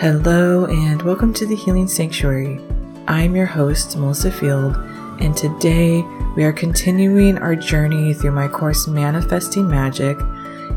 Hello, 0.00 0.64
and 0.66 1.02
welcome 1.02 1.34
to 1.34 1.44
the 1.44 1.56
Healing 1.56 1.88
Sanctuary. 1.88 2.60
I'm 3.08 3.34
your 3.34 3.46
host, 3.46 3.96
Melissa 3.96 4.30
Field, 4.30 4.76
and 5.20 5.36
today 5.36 6.02
we 6.36 6.44
are 6.44 6.52
continuing 6.52 7.36
our 7.38 7.56
journey 7.56 8.14
through 8.14 8.30
my 8.30 8.46
course, 8.46 8.86
Manifesting 8.86 9.68
Magic. 9.68 10.16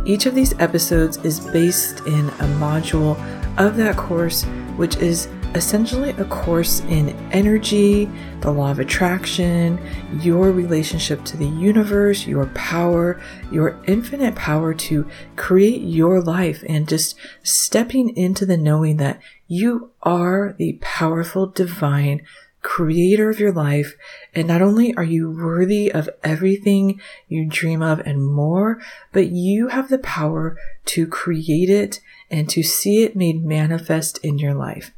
Each 0.05 0.26
of 0.26 0.33
these 0.33 0.60
episodes 0.60 1.17
is 1.17 1.39
based 1.39 1.99
in 2.07 2.29
a 2.29 2.47
module 2.57 3.15
of 3.60 3.78
that 3.78 3.96
course, 3.96 4.42
which 4.76 4.96
is 4.96 5.28
essentially 5.53 6.10
a 6.17 6.26
course 6.26 6.79
in 6.90 7.10
energy, 7.31 8.09
the 8.41 8.51
law 8.51 8.71
of 8.71 8.79
attraction, 8.79 9.79
your 10.19 10.51
relationship 10.51 11.23
to 11.25 11.37
the 11.37 11.47
universe, 11.47 12.27
your 12.27 12.47
power, 12.47 13.21
your 13.51 13.79
infinite 13.87 14.35
power 14.35 14.73
to 14.73 15.07
create 15.35 15.81
your 15.81 16.21
life, 16.21 16.63
and 16.67 16.88
just 16.88 17.16
stepping 17.44 18.16
into 18.16 18.45
the 18.45 18.58
knowing 18.58 18.98
that 18.98 19.22
you 19.48 19.91
are 20.03 20.55
the 20.58 20.77
powerful 20.81 21.48
divine 21.48 22.22
creator 22.62 23.30
of 23.30 23.39
your 23.39 23.52
life. 23.52 23.95
And 24.34 24.48
not 24.48 24.61
only 24.61 24.94
are 24.95 25.03
you 25.03 25.30
worthy 25.31 25.91
of 25.91 26.09
everything 26.23 27.02
you 27.27 27.45
dream 27.45 27.81
of 27.81 28.00
and 28.02 28.23
more, 28.23 28.80
but 29.11 29.27
you 29.27 29.70
have 29.70 29.89
the 29.89 29.98
power 29.98 30.58
to 30.86 31.08
create 31.08 31.70
it 31.70 32.00
and 32.30 32.50
to 32.50 32.63
see 32.63 33.03
it 33.03 33.16
made 33.16 33.44
manifest 33.44 34.20
in 34.20 34.38
your 34.38 34.53
life. 34.53 34.91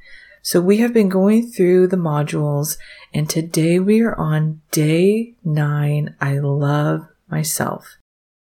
So 0.46 0.60
we 0.60 0.80
have 0.80 0.94
been 0.94 1.08
going 1.08 1.50
through 1.50 1.88
the 1.88 1.96
modules 1.96 2.78
and 3.14 3.30
today 3.30 3.80
we 3.80 4.02
are 4.02 4.14
on 4.20 4.60
day 4.72 5.36
nine. 5.42 6.18
I 6.20 6.40
love 6.40 7.08
myself. 7.30 7.96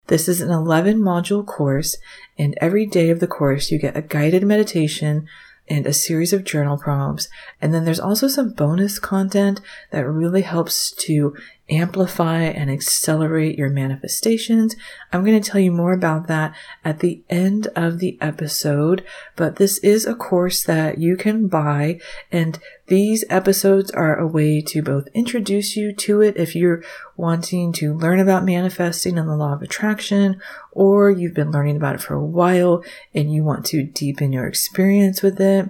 This 0.07 0.27
is 0.27 0.41
an 0.41 0.51
11 0.51 1.01
module 1.01 1.45
course 1.45 1.99
and 2.39 2.57
every 2.59 2.87
day 2.87 3.11
of 3.11 3.21
the 3.21 3.27
course 3.27 3.71
you 3.71 3.79
get 3.79 3.99
a 3.99 4.03
guided 4.03 4.45
meditation 4.45 5.29
and 5.71 5.87
a 5.87 5.93
series 5.93 6.33
of 6.33 6.45
journal 6.45 6.77
prompts. 6.77 7.29
And 7.63 7.73
then 7.73 7.85
there's 7.85 8.01
also 8.01 8.27
some 8.27 8.51
bonus 8.51 8.99
content 8.99 9.61
that 9.93 10.05
really 10.05 10.43
helps 10.43 10.91
to 11.05 11.35
amplify 11.71 12.43
and 12.43 12.69
accelerate 12.69 13.57
your 13.57 13.71
manifestations. 13.71 14.75
I'm 15.13 15.25
going 15.25 15.41
to 15.41 15.51
tell 15.51 15.61
you 15.61 15.71
more 15.71 15.93
about 15.93 16.27
that 16.27 16.53
at 16.85 16.99
the 16.99 17.23
end 17.31 17.69
of 17.77 18.01
the 18.01 18.19
episode, 18.21 19.05
but 19.37 19.57
this 19.57 19.79
is 19.79 20.05
a 20.05 20.17
course 20.17 20.65
that 20.65 20.99
you 20.99 21.17
can 21.17 21.47
buy 21.47 22.01
and 22.33 22.59
these 22.89 23.25
episodes 23.31 23.93
are 23.93 24.19
a 24.19 24.27
way 24.27 24.61
to 24.61 24.83
both 24.83 25.07
introduce 25.15 25.77
you 25.77 25.93
to 25.93 26.23
it 26.23 26.37
if 26.37 26.57
you're 26.57 26.83
wanting 27.21 27.73
to 27.75 27.95
learn 27.95 28.19
about 28.19 28.45
manifesting 28.45 29.19
and 29.19 29.29
the 29.29 29.37
law 29.37 29.53
of 29.53 29.63
attraction, 29.63 30.41
or 30.73 31.11
you've 31.11 31.35
been 31.35 31.51
learning 31.51 31.77
about 31.77 31.95
it 31.95 32.01
for 32.01 32.15
a 32.15 32.25
while 32.25 32.83
and 33.15 33.33
you 33.33 33.45
want 33.45 33.67
to 33.67 33.83
deepen 33.83 34.33
your 34.33 34.47
experience 34.47 35.23
with 35.23 35.41
it. 35.41 35.69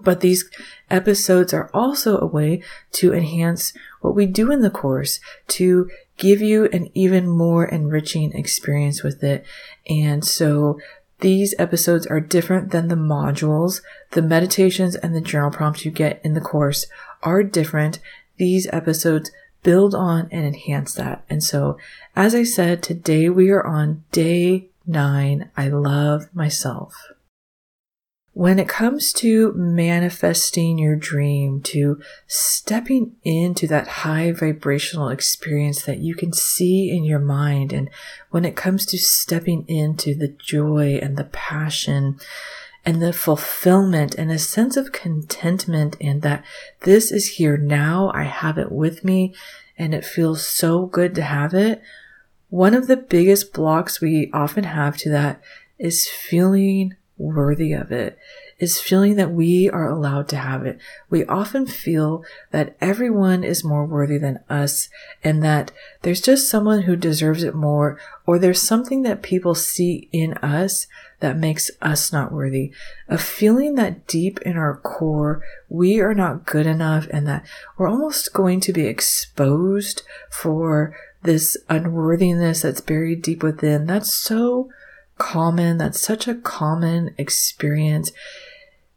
But 0.00 0.20
these 0.20 0.48
episodes 0.90 1.52
are 1.52 1.70
also 1.72 2.18
a 2.18 2.26
way 2.26 2.62
to 2.92 3.12
enhance 3.12 3.72
what 4.00 4.14
we 4.14 4.26
do 4.26 4.50
in 4.50 4.60
the 4.60 4.70
course 4.70 5.20
to 5.48 5.90
give 6.16 6.40
you 6.40 6.66
an 6.66 6.88
even 6.94 7.28
more 7.28 7.66
enriching 7.66 8.32
experience 8.32 9.02
with 9.02 9.22
it. 9.22 9.44
And 9.88 10.24
so 10.24 10.78
these 11.20 11.54
episodes 11.58 12.06
are 12.06 12.20
different 12.20 12.70
than 12.70 12.88
the 12.88 12.94
modules. 12.94 13.80
The 14.12 14.22
meditations 14.22 14.96
and 14.96 15.14
the 15.14 15.20
journal 15.20 15.50
prompts 15.50 15.84
you 15.84 15.90
get 15.90 16.20
in 16.24 16.34
the 16.34 16.40
course 16.40 16.86
are 17.22 17.42
different. 17.42 17.98
These 18.36 18.66
episodes 18.72 19.30
build 19.62 19.94
on 19.94 20.28
and 20.30 20.46
enhance 20.46 20.94
that. 20.94 21.24
And 21.28 21.42
so, 21.42 21.78
as 22.14 22.34
I 22.34 22.44
said, 22.44 22.82
today 22.82 23.28
we 23.28 23.50
are 23.50 23.66
on 23.66 24.04
day 24.12 24.68
nine. 24.86 25.50
I 25.56 25.68
love 25.68 26.28
myself. 26.34 26.94
When 28.32 28.58
it 28.58 28.68
comes 28.68 29.14
to 29.14 29.54
manifesting 29.54 30.76
your 30.76 30.94
dream, 30.94 31.62
to 31.62 31.98
stepping 32.26 33.16
into 33.24 33.66
that 33.68 33.88
high 33.88 34.30
vibrational 34.30 35.08
experience 35.08 35.82
that 35.84 36.00
you 36.00 36.14
can 36.14 36.34
see 36.34 36.94
in 36.94 37.02
your 37.02 37.18
mind, 37.18 37.72
and 37.72 37.88
when 38.30 38.44
it 38.44 38.54
comes 38.54 38.84
to 38.86 38.98
stepping 38.98 39.64
into 39.68 40.14
the 40.14 40.28
joy 40.28 40.98
and 41.00 41.16
the 41.16 41.24
passion 41.24 42.18
and 42.86 43.02
the 43.02 43.12
fulfillment 43.12 44.14
and 44.14 44.30
a 44.30 44.38
sense 44.38 44.76
of 44.76 44.92
contentment 44.92 45.96
and 46.00 46.22
that 46.22 46.44
this 46.82 47.10
is 47.10 47.32
here 47.32 47.56
now, 47.56 48.12
I 48.14 48.22
have 48.22 48.56
it 48.56 48.70
with 48.70 49.04
me, 49.04 49.34
and 49.76 49.92
it 49.92 50.04
feels 50.04 50.46
so 50.46 50.86
good 50.86 51.12
to 51.16 51.22
have 51.22 51.52
it. 51.52 51.82
One 52.48 52.74
of 52.74 52.86
the 52.86 52.96
biggest 52.96 53.52
blocks 53.52 54.00
we 54.00 54.30
often 54.32 54.62
have 54.62 54.96
to 54.98 55.10
that 55.10 55.42
is 55.78 56.08
feeling 56.08 56.94
worthy 57.18 57.72
of 57.72 57.90
it 57.90 58.18
is 58.58 58.80
feeling 58.80 59.16
that 59.16 59.32
we 59.32 59.68
are 59.68 59.88
allowed 59.88 60.28
to 60.28 60.36
have 60.36 60.64
it. 60.64 60.78
We 61.10 61.24
often 61.26 61.66
feel 61.66 62.24
that 62.52 62.76
everyone 62.80 63.44
is 63.44 63.64
more 63.64 63.84
worthy 63.84 64.16
than 64.16 64.40
us 64.48 64.88
and 65.22 65.42
that 65.42 65.72
there's 66.02 66.22
just 66.22 66.48
someone 66.48 66.82
who 66.82 66.96
deserves 66.96 67.42
it 67.42 67.54
more 67.54 67.98
or 68.26 68.38
there's 68.38 68.62
something 68.62 69.02
that 69.02 69.22
people 69.22 69.54
see 69.54 70.08
in 70.10 70.34
us 70.34 70.86
that 71.20 71.36
makes 71.36 71.70
us 71.80 72.12
not 72.12 72.32
worthy. 72.32 72.72
A 73.08 73.18
feeling 73.18 73.74
that 73.76 74.06
deep 74.06 74.40
in 74.42 74.56
our 74.56 74.76
core, 74.76 75.42
we 75.68 76.00
are 76.00 76.14
not 76.14 76.46
good 76.46 76.66
enough 76.66 77.06
and 77.10 77.26
that 77.26 77.46
we're 77.76 77.88
almost 77.88 78.32
going 78.32 78.60
to 78.60 78.72
be 78.72 78.86
exposed 78.86 80.02
for 80.30 80.94
this 81.22 81.56
unworthiness 81.68 82.62
that's 82.62 82.80
buried 82.80 83.22
deep 83.22 83.42
within. 83.42 83.86
That's 83.86 84.12
so 84.12 84.70
common. 85.18 85.78
That's 85.78 86.00
such 86.00 86.28
a 86.28 86.34
common 86.34 87.14
experience. 87.18 88.12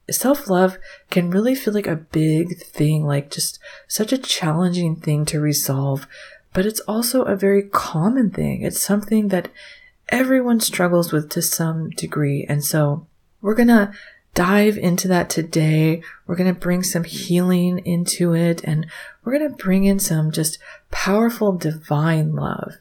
Self 0.09 0.49
love 0.49 0.77
can 1.09 1.29
really 1.29 1.55
feel 1.55 1.73
like 1.73 1.87
a 1.87 1.95
big 1.95 2.57
thing, 2.57 3.05
like 3.05 3.29
just 3.29 3.59
such 3.87 4.11
a 4.11 4.17
challenging 4.17 4.95
thing 4.95 5.23
to 5.25 5.39
resolve, 5.39 6.07
but 6.53 6.65
it's 6.65 6.79
also 6.81 7.23
a 7.23 7.35
very 7.35 7.63
common 7.63 8.31
thing. 8.31 8.63
It's 8.63 8.79
something 8.81 9.27
that 9.27 9.49
everyone 10.09 10.59
struggles 10.59 11.11
with 11.11 11.29
to 11.31 11.41
some 11.41 11.89
degree. 11.91 12.45
And 12.47 12.63
so 12.63 13.07
we're 13.41 13.55
going 13.55 13.69
to 13.69 13.91
dive 14.33 14.77
into 14.77 15.07
that 15.07 15.29
today. 15.29 16.01
We're 16.27 16.35
going 16.35 16.53
to 16.53 16.59
bring 16.59 16.83
some 16.83 17.03
healing 17.03 17.79
into 17.85 18.33
it 18.33 18.63
and 18.63 18.87
we're 19.23 19.37
going 19.37 19.49
to 19.49 19.55
bring 19.55 19.85
in 19.85 19.99
some 19.99 20.31
just 20.31 20.59
powerful 20.91 21.53
divine 21.53 22.35
love. 22.35 22.75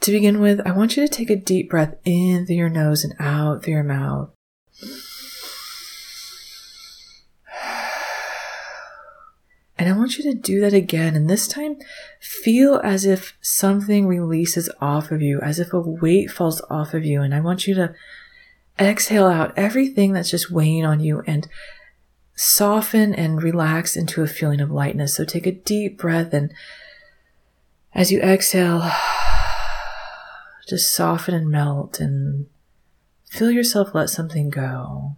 To 0.00 0.12
begin 0.12 0.40
with, 0.40 0.60
I 0.66 0.72
want 0.72 0.96
you 0.96 1.06
to 1.06 1.12
take 1.12 1.30
a 1.30 1.36
deep 1.36 1.70
breath 1.70 1.94
in 2.04 2.46
through 2.46 2.56
your 2.56 2.68
nose 2.68 3.04
and 3.04 3.14
out 3.18 3.64
through 3.64 3.74
your 3.74 3.82
mouth. 3.82 4.30
And 9.76 9.88
I 9.88 9.96
want 9.96 10.16
you 10.16 10.24
to 10.24 10.34
do 10.34 10.60
that 10.60 10.72
again. 10.72 11.16
And 11.16 11.28
this 11.28 11.48
time, 11.48 11.78
feel 12.20 12.80
as 12.84 13.04
if 13.04 13.36
something 13.40 14.06
releases 14.06 14.70
off 14.80 15.10
of 15.10 15.20
you, 15.20 15.40
as 15.40 15.58
if 15.58 15.72
a 15.72 15.80
weight 15.80 16.30
falls 16.30 16.62
off 16.70 16.94
of 16.94 17.04
you. 17.04 17.22
And 17.22 17.34
I 17.34 17.40
want 17.40 17.66
you 17.66 17.74
to 17.74 17.94
exhale 18.78 19.26
out 19.26 19.52
everything 19.56 20.12
that's 20.12 20.30
just 20.30 20.50
weighing 20.50 20.84
on 20.84 21.00
you 21.00 21.22
and 21.26 21.48
soften 22.36 23.14
and 23.14 23.42
relax 23.42 23.96
into 23.96 24.22
a 24.22 24.28
feeling 24.28 24.60
of 24.60 24.70
lightness. 24.70 25.14
So 25.16 25.24
take 25.24 25.46
a 25.46 25.52
deep 25.52 25.98
breath 25.98 26.32
and 26.32 26.52
as 27.94 28.10
you 28.10 28.20
exhale, 28.20 28.90
just 30.68 30.92
soften 30.92 31.34
and 31.34 31.48
melt 31.48 32.00
and 32.00 32.46
feel 33.28 33.50
yourself 33.50 33.94
let 33.94 34.10
something 34.10 34.50
go. 34.50 35.16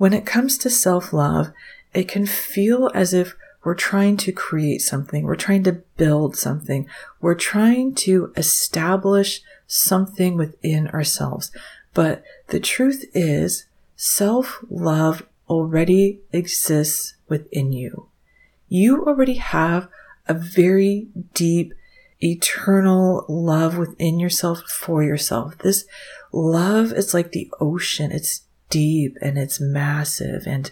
When 0.00 0.12
it 0.12 0.24
comes 0.24 0.56
to 0.58 0.70
self 0.70 1.12
love, 1.12 1.52
it 1.92 2.08
can 2.08 2.24
feel 2.24 2.90
as 2.94 3.12
if 3.12 3.34
we're 3.62 3.74
trying 3.74 4.16
to 4.18 4.32
create 4.32 4.80
something. 4.80 5.24
We're 5.24 5.36
trying 5.36 5.64
to 5.64 5.82
build 5.96 6.36
something. 6.36 6.88
We're 7.20 7.34
trying 7.34 7.94
to 8.06 8.32
establish 8.36 9.42
something 9.66 10.36
within 10.36 10.88
ourselves. 10.88 11.52
But 11.92 12.22
the 12.46 12.60
truth 12.60 13.04
is 13.12 13.66
self 13.96 14.64
love 14.70 15.26
already 15.48 16.20
exists 16.32 17.16
within 17.28 17.72
you 17.72 18.10
you 18.70 19.04
already 19.04 19.34
have 19.34 19.88
a 20.26 20.32
very 20.32 21.08
deep, 21.34 21.74
eternal 22.22 23.26
love 23.28 23.76
within 23.76 24.18
yourself 24.18 24.62
for 24.62 25.02
yourself. 25.02 25.58
This 25.58 25.84
love 26.32 26.92
is 26.92 27.12
like 27.12 27.32
the 27.32 27.50
ocean. 27.60 28.12
It's 28.12 28.42
deep 28.70 29.16
and 29.20 29.36
it's 29.36 29.60
massive 29.60 30.46
and 30.46 30.70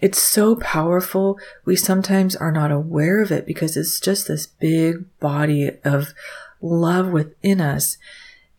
it's 0.00 0.20
so 0.20 0.56
powerful. 0.56 1.38
We 1.64 1.74
sometimes 1.76 2.36
are 2.36 2.52
not 2.52 2.70
aware 2.70 3.22
of 3.22 3.32
it 3.32 3.46
because 3.46 3.76
it's 3.76 3.98
just 3.98 4.28
this 4.28 4.46
big 4.46 5.04
body 5.20 5.70
of 5.84 6.12
love 6.60 7.08
within 7.08 7.60
us. 7.60 7.96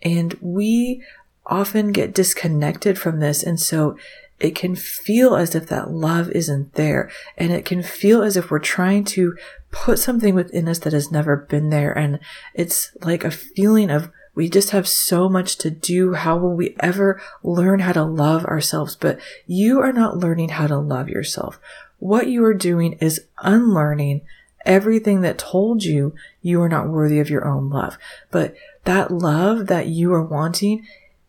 And 0.01 0.35
we 0.41 1.03
often 1.45 1.91
get 1.91 2.13
disconnected 2.13 2.97
from 2.97 3.19
this. 3.19 3.43
And 3.43 3.59
so 3.59 3.97
it 4.39 4.55
can 4.55 4.75
feel 4.75 5.35
as 5.35 5.55
if 5.55 5.67
that 5.67 5.91
love 5.91 6.31
isn't 6.31 6.73
there. 6.73 7.09
And 7.37 7.51
it 7.51 7.65
can 7.65 7.83
feel 7.83 8.23
as 8.23 8.35
if 8.35 8.49
we're 8.49 8.59
trying 8.59 9.03
to 9.05 9.35
put 9.71 9.99
something 9.99 10.33
within 10.33 10.67
us 10.67 10.79
that 10.79 10.93
has 10.93 11.11
never 11.11 11.35
been 11.35 11.69
there. 11.69 11.91
And 11.95 12.19
it's 12.53 12.95
like 13.01 13.23
a 13.23 13.31
feeling 13.31 13.89
of 13.91 14.11
We 14.37 14.49
just 14.49 14.69
have 14.69 14.87
so 14.87 15.27
much 15.27 15.57
to 15.57 15.71
do. 15.71 16.13
How 16.13 16.37
will 16.37 16.55
we 16.55 16.75
ever 16.79 17.19
learn 17.41 17.79
how 17.79 17.93
to 17.93 18.03
love 18.03 18.45
ourselves? 18.45 18.95
But 18.95 19.19
you 19.47 19.79
are 19.81 19.91
not 19.91 20.17
learning 20.17 20.49
how 20.49 20.67
to 20.67 20.77
love 20.77 21.09
yourself. 21.09 21.59
What 21.97 22.27
you 22.27 22.45
are 22.45 22.53
doing 22.53 22.99
is 23.01 23.25
unlearning 23.41 24.21
everything 24.63 25.21
that 25.21 25.39
told 25.39 25.83
you 25.83 26.13
you 26.43 26.61
are 26.61 26.69
not 26.69 26.87
worthy 26.87 27.19
of 27.19 27.31
your 27.31 27.47
own 27.47 27.71
love. 27.71 27.97
But 28.29 28.53
that 28.83 29.09
love 29.09 29.65
that 29.67 29.87
you 29.87 30.13
are 30.13 30.23
wanting, 30.23 30.85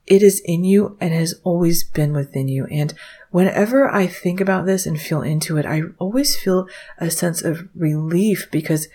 it 0.06 0.22
is 0.22 0.43
in 0.44 0.64
you 0.64 0.99
and 1.00 1.14
has 1.14 1.40
always 1.44 1.84
been 1.84 2.12
within 2.12 2.46
you. 2.46 2.66
And 2.66 2.93
whenever 3.31 3.88
I 3.88 4.06
think 4.06 4.38
about 4.38 4.66
this 4.66 4.84
and 4.84 5.00
feel 5.00 5.22
into 5.22 5.56
it, 5.56 5.64
I 5.64 5.81
always 5.99 6.37
feel 6.37 6.69
a 6.99 7.11
sense 7.11 7.40
of 7.40 7.70
relief 7.75 8.49
because 8.50 8.87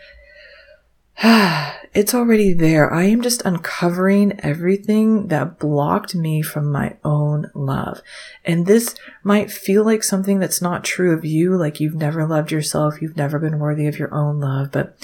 it's 1.93 2.13
already 2.13 2.51
there. 2.51 2.93
I 2.93 3.03
am 3.03 3.21
just 3.21 3.45
uncovering 3.45 4.37
everything 4.41 5.27
that 5.27 5.57
blocked 5.57 6.13
me 6.13 6.41
from 6.41 6.69
my 6.69 6.97
own 7.05 7.49
love. 7.53 8.01
And 8.43 8.65
this 8.65 8.93
might 9.23 9.49
feel 9.49 9.85
like 9.85 10.03
something 10.03 10.39
that's 10.39 10.61
not 10.61 10.83
true 10.83 11.13
of 11.13 11.23
you, 11.23 11.55
like 11.55 11.79
you've 11.79 11.95
never 11.95 12.27
loved 12.27 12.51
yourself, 12.51 13.01
you've 13.01 13.15
never 13.15 13.39
been 13.39 13.59
worthy 13.59 13.87
of 13.87 13.97
your 13.97 14.13
own 14.13 14.41
love, 14.41 14.71
but 14.73 14.97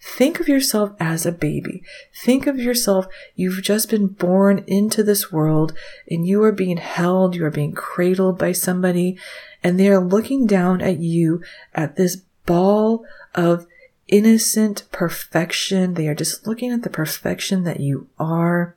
think 0.00 0.38
of 0.38 0.46
yourself 0.46 0.92
as 1.00 1.26
a 1.26 1.32
baby. 1.32 1.82
Think 2.22 2.46
of 2.46 2.56
yourself, 2.56 3.08
you've 3.34 3.60
just 3.60 3.90
been 3.90 4.06
born 4.06 4.62
into 4.68 5.02
this 5.02 5.32
world 5.32 5.72
and 6.08 6.24
you 6.24 6.40
are 6.44 6.52
being 6.52 6.76
held, 6.76 7.34
you 7.34 7.44
are 7.44 7.50
being 7.50 7.72
cradled 7.72 8.38
by 8.38 8.52
somebody, 8.52 9.18
and 9.64 9.80
they 9.80 9.88
are 9.88 9.98
looking 9.98 10.46
down 10.46 10.80
at 10.80 11.00
you 11.00 11.42
at 11.74 11.96
this 11.96 12.18
ball 12.46 13.04
of 13.34 13.66
innocent 14.08 14.84
perfection. 14.92 15.94
They 15.94 16.08
are 16.08 16.14
just 16.14 16.46
looking 16.46 16.70
at 16.72 16.82
the 16.82 16.90
perfection 16.90 17.64
that 17.64 17.80
you 17.80 18.08
are. 18.18 18.76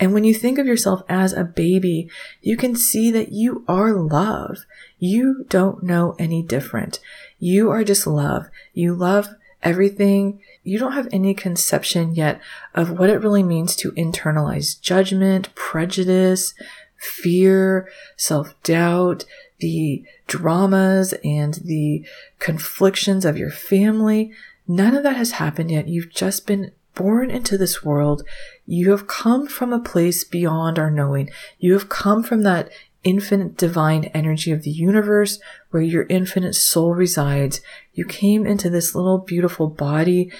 And 0.00 0.14
when 0.14 0.24
you 0.24 0.34
think 0.34 0.58
of 0.58 0.66
yourself 0.66 1.02
as 1.08 1.32
a 1.32 1.44
baby, 1.44 2.08
you 2.40 2.56
can 2.56 2.76
see 2.76 3.10
that 3.10 3.32
you 3.32 3.64
are 3.66 3.92
love. 3.92 4.58
You 4.98 5.44
don't 5.48 5.82
know 5.82 6.14
any 6.18 6.42
different. 6.42 7.00
You 7.38 7.70
are 7.70 7.84
just 7.84 8.06
love. 8.06 8.48
You 8.72 8.94
love 8.94 9.28
everything. 9.62 10.40
You 10.62 10.78
don't 10.78 10.92
have 10.92 11.08
any 11.10 11.34
conception 11.34 12.14
yet 12.14 12.40
of 12.74 12.90
what 12.90 13.10
it 13.10 13.22
really 13.22 13.42
means 13.42 13.74
to 13.76 13.92
internalize 13.92 14.80
judgment, 14.80 15.54
prejudice, 15.54 16.54
fear, 16.96 17.88
self 18.16 18.60
doubt, 18.62 19.24
the 19.60 20.04
dramas 20.26 21.14
and 21.24 21.54
the 21.64 22.04
conflictions 22.38 23.24
of 23.24 23.38
your 23.38 23.50
family. 23.50 24.32
None 24.66 24.94
of 24.94 25.02
that 25.02 25.16
has 25.16 25.32
happened 25.32 25.70
yet. 25.70 25.88
You've 25.88 26.10
just 26.10 26.46
been 26.46 26.72
born 26.94 27.30
into 27.30 27.56
this 27.56 27.84
world. 27.84 28.22
You 28.66 28.90
have 28.90 29.06
come 29.06 29.46
from 29.46 29.72
a 29.72 29.80
place 29.80 30.24
beyond 30.24 30.78
our 30.78 30.90
knowing. 30.90 31.30
You 31.58 31.72
have 31.72 31.88
come 31.88 32.22
from 32.22 32.42
that 32.42 32.70
infinite 33.04 33.56
divine 33.56 34.04
energy 34.06 34.50
of 34.50 34.62
the 34.62 34.70
universe 34.70 35.38
where 35.70 35.82
your 35.82 36.06
infinite 36.08 36.54
soul 36.54 36.94
resides. 36.94 37.60
You 37.94 38.04
came 38.04 38.46
into 38.46 38.68
this 38.68 38.94
little 38.94 39.18
beautiful 39.18 39.68
body. 39.68 40.32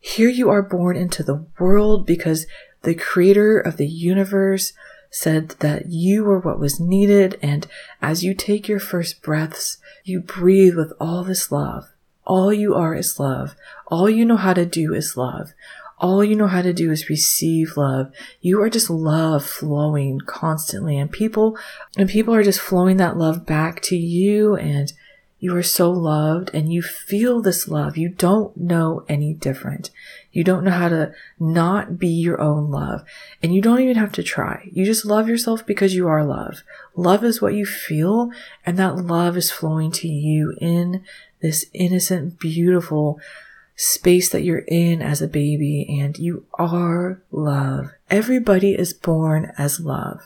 Here 0.00 0.30
you 0.30 0.48
are 0.48 0.62
born 0.62 0.96
into 0.96 1.22
the 1.22 1.46
world 1.58 2.06
because 2.06 2.46
the 2.82 2.94
creator 2.94 3.60
of 3.60 3.76
the 3.76 3.86
universe 3.86 4.72
said 5.10 5.50
that 5.60 5.86
you 5.86 6.24
were 6.24 6.38
what 6.38 6.60
was 6.60 6.80
needed. 6.80 7.38
And 7.42 7.66
as 8.00 8.24
you 8.24 8.34
take 8.34 8.68
your 8.68 8.78
first 8.78 9.22
breaths, 9.22 9.78
you 10.04 10.20
breathe 10.20 10.76
with 10.76 10.92
all 11.00 11.24
this 11.24 11.50
love. 11.50 11.88
All 12.24 12.52
you 12.52 12.74
are 12.74 12.94
is 12.94 13.18
love. 13.18 13.54
All 13.88 14.08
you 14.08 14.24
know 14.24 14.36
how 14.36 14.54
to 14.54 14.64
do 14.64 14.94
is 14.94 15.16
love. 15.16 15.52
All 15.98 16.24
you 16.24 16.34
know 16.34 16.46
how 16.46 16.62
to 16.62 16.72
do 16.72 16.90
is 16.90 17.10
receive 17.10 17.76
love. 17.76 18.10
You 18.40 18.62
are 18.62 18.70
just 18.70 18.88
love 18.88 19.44
flowing 19.44 20.20
constantly 20.20 20.96
and 20.96 21.10
people, 21.10 21.58
and 21.98 22.08
people 22.08 22.34
are 22.34 22.42
just 22.42 22.60
flowing 22.60 22.96
that 22.96 23.18
love 23.18 23.44
back 23.44 23.82
to 23.82 23.96
you 23.96 24.56
and 24.56 24.92
you 25.40 25.56
are 25.56 25.62
so 25.62 25.90
loved 25.90 26.50
and 26.54 26.72
you 26.72 26.82
feel 26.82 27.40
this 27.40 27.66
love. 27.66 27.96
You 27.96 28.10
don't 28.10 28.56
know 28.56 29.04
any 29.08 29.32
different. 29.32 29.90
You 30.32 30.44
don't 30.44 30.64
know 30.64 30.70
how 30.70 30.88
to 30.88 31.12
not 31.38 31.98
be 31.98 32.08
your 32.08 32.40
own 32.40 32.70
love. 32.70 33.02
And 33.42 33.54
you 33.54 33.60
don't 33.60 33.80
even 33.80 33.96
have 33.96 34.12
to 34.12 34.22
try. 34.22 34.68
You 34.72 34.84
just 34.84 35.04
love 35.04 35.28
yourself 35.28 35.66
because 35.66 35.94
you 35.94 36.06
are 36.08 36.24
love. 36.24 36.62
Love 36.94 37.24
is 37.24 37.42
what 37.42 37.54
you 37.54 37.66
feel, 37.66 38.30
and 38.64 38.78
that 38.78 38.96
love 38.96 39.36
is 39.36 39.50
flowing 39.50 39.90
to 39.92 40.08
you 40.08 40.54
in 40.60 41.02
this 41.42 41.66
innocent, 41.72 42.38
beautiful 42.38 43.18
space 43.74 44.28
that 44.28 44.42
you're 44.42 44.64
in 44.68 45.02
as 45.02 45.22
a 45.22 45.28
baby, 45.28 45.98
and 46.00 46.18
you 46.18 46.44
are 46.54 47.22
love. 47.30 47.90
Everybody 48.10 48.74
is 48.74 48.92
born 48.92 49.52
as 49.56 49.80
love. 49.80 50.20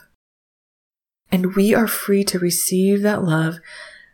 And 1.31 1.55
we 1.55 1.73
are 1.73 1.87
free 1.87 2.23
to 2.25 2.37
receive 2.37 3.01
that 3.01 3.23
love 3.23 3.55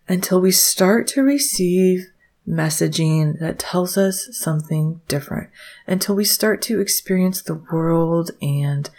until 0.07 0.39
we 0.39 0.51
start 0.51 1.07
to 1.07 1.21
receive 1.21 2.07
messaging 2.47 3.39
that 3.39 3.59
tells 3.59 3.97
us 3.97 4.29
something 4.31 5.01
different, 5.07 5.49
until 5.87 6.15
we 6.15 6.25
start 6.25 6.61
to 6.63 6.81
experience 6.81 7.41
the 7.41 7.55
world 7.71 8.31
and 8.41 8.89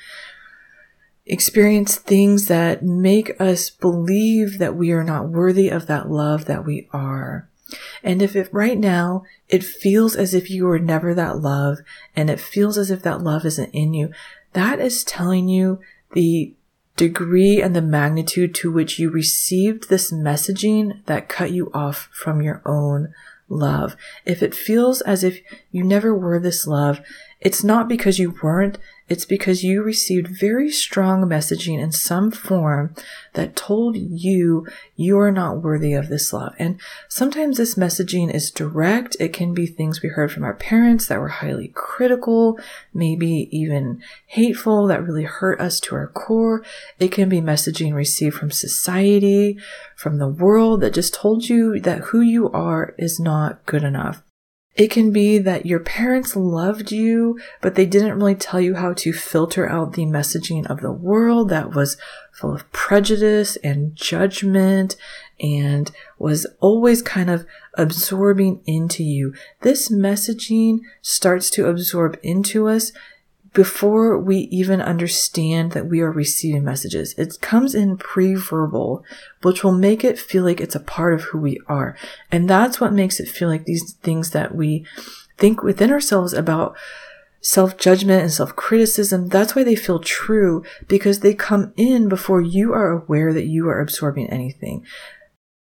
experience 1.27 1.97
things 1.97 2.47
that 2.47 2.83
make 2.83 3.41
us 3.41 3.71
believe 3.71 4.59
that 4.59 4.75
we 4.75 4.91
are 4.91 5.05
not 5.05 5.29
worthy 5.29 5.69
of 5.69 5.87
that 5.87 6.11
love 6.11 6.47
that 6.47 6.65
we 6.65 6.89
are. 6.93 7.49
And 8.03 8.21
if 8.21 8.37
it 8.37 8.53
right 8.53 8.79
now 8.79 9.25
it 9.49 9.65
feels 9.65 10.17
as 10.17 10.35
if 10.35 10.51
you 10.51 10.67
were 10.67 10.79
never 10.79 11.15
that 11.15 11.39
love 11.39 11.79
and 12.15 12.29
it 12.29 12.41
feels 12.41 12.77
as 12.77 12.91
if 12.91 13.03
that 13.03 13.23
love 13.23 13.47
isn't 13.47 13.71
in 13.71 13.95
you, 13.95 14.13
that 14.53 14.81
is 14.81 15.05
telling 15.05 15.49
you 15.49 15.81
the 16.13 16.55
degree 16.97 17.63
and 17.63 17.75
the 17.75 17.83
magnitude 17.83 18.55
to 18.57 18.71
which 18.71 18.99
you 18.99 19.11
received 19.11 19.89
this 19.89 20.13
messaging 20.13 21.05
that 21.07 21.29
cut 21.29 21.51
you 21.51 21.71
off 21.73 22.09
from 22.13 22.43
your 22.43 22.61
own 22.67 23.15
love. 23.53 23.97
If 24.25 24.43
it 24.43 24.55
feels 24.55 25.01
as 25.03 25.23
if 25.23 25.41
you 25.71 25.85
never 25.85 26.15
were 26.15 26.39
this 26.39 26.67
love, 26.67 27.01
it's 27.41 27.63
not 27.63 27.89
because 27.89 28.19
you 28.19 28.35
weren't, 28.43 28.79
it's 29.13 29.27
because 29.27 29.63
you 29.63 29.83
received 29.83 30.27
very 30.27 30.71
strong 30.71 31.25
messaging 31.25 31.79
in 31.79 31.93
some 31.93 32.31
form 32.31 32.95
that 33.35 33.55
told 33.55 33.95
you 33.95 34.67
you 34.97 35.19
are 35.19 35.31
not 35.31 35.63
worthy 35.63 35.93
of 35.93 36.09
this 36.09 36.33
love. 36.33 36.55
And 36.59 36.81
sometimes 37.11 37.59
this 37.59 37.75
messaging 37.75 38.33
is 38.33 38.51
direct. 38.51 39.15
It 39.21 39.35
can 39.35 39.53
be 39.53 39.67
things 39.67 40.01
we 40.01 40.09
heard 40.09 40.33
from 40.33 40.45
our 40.45 40.55
parents 40.55 41.09
that 41.09 41.21
were 41.21 41.29
highly 41.29 41.71
critical, 41.75 42.59
maybe 42.95 43.51
even 43.53 44.03
hateful, 44.29 44.87
that 44.87 45.05
really 45.05 45.25
hurt 45.25 45.61
us 45.61 45.79
to 45.81 45.95
our 45.95 46.09
core. 46.09 46.65
It 46.99 47.13
can 47.13 47.29
be 47.29 47.43
messaging 47.43 47.93
received 47.93 48.37
from 48.37 48.51
society, 48.51 49.59
from 49.95 50.17
the 50.17 50.29
world 50.29 50.81
that 50.81 50.95
just 50.95 51.13
told 51.13 51.51
you 51.51 51.79
that 51.81 51.99
who 51.99 52.23
you 52.23 52.51
are 52.53 52.95
is 52.97 53.21
not 53.21 53.67
good 53.67 53.85
enough. 53.85 54.23
It 54.75 54.91
can 54.91 55.13
be 55.13 55.37
that 55.37 55.67
your 55.67 55.81
parents 55.81 56.35
loved 56.35 56.91
you, 56.91 57.39
but 57.61 57.75
they 57.75 57.85
didn't 57.85 58.19
really 58.19 58.35
tell 58.35 58.59
you 58.59 58.75
how 58.75 58.95
to 58.95 59.13
filter 59.13 59.69
out 59.69 59.93
the 59.93 60.07
messaging 60.07 60.67
of 60.67 60.81
the 60.81 60.93
world 60.93 61.51
that 61.51 61.75
was 61.75 61.99
full 62.33 62.55
of 62.55 62.71
prejudice 62.73 63.57
and 63.57 63.95
judgment 63.95 64.97
and 65.39 65.91
was 66.19 66.47
always 66.61 67.03
kind 67.03 67.29
of 67.29 67.45
absorbing 67.75 68.63
into 68.65 69.05
you. 69.05 69.35
This 69.61 69.91
messaging 69.91 70.81
starts 71.03 71.51
to 71.51 71.67
absorb 71.67 72.19
into 72.23 72.67
us 72.67 72.93
before 73.53 74.19
we 74.19 74.49
even 74.51 74.81
understand 74.81 75.73
that 75.73 75.87
we 75.87 76.01
are 76.01 76.11
receiving 76.11 76.65
messages. 76.65 77.15
It 77.19 77.41
comes 77.41 77.75
in 77.75 77.99
pre-verbal, 77.99 79.05
which 79.43 79.63
will 79.63 79.73
make 79.73 80.05
it 80.05 80.19
feel 80.19 80.43
like 80.43 80.61
it's 80.61 80.75
a 80.75 80.81
part 80.81 81.15
of 81.15 81.23
who 81.23 81.39
we 81.39 81.61
are. 81.67 81.97
And 82.31 82.49
that's 82.49 82.81
what 82.81 82.93
makes 82.93 83.21
it 83.21 83.29
feel 83.29 83.49
like 83.49 83.65
these 83.65 83.93
things 84.03 84.31
that 84.31 84.55
we 84.55 84.87
think 85.37 85.63
within 85.63 85.91
ourselves 85.91 86.33
about 86.33 86.77
self-judgment 87.43 88.23
and 88.23 88.33
self-criticism, 88.33 89.29
that's 89.29 89.55
why 89.55 89.65
they 89.65 89.75
feel 89.75 89.99
true 89.99 90.65
because 90.89 91.21
they 91.21 91.35
come 91.35 91.73
in 91.77 92.09
before 92.09 92.41
you 92.41 92.73
are 92.73 92.91
aware 92.91 93.33
that 93.33 93.47
you 93.47 93.69
are 93.69 93.81
absorbing 93.81 94.31
anything. 94.31 94.87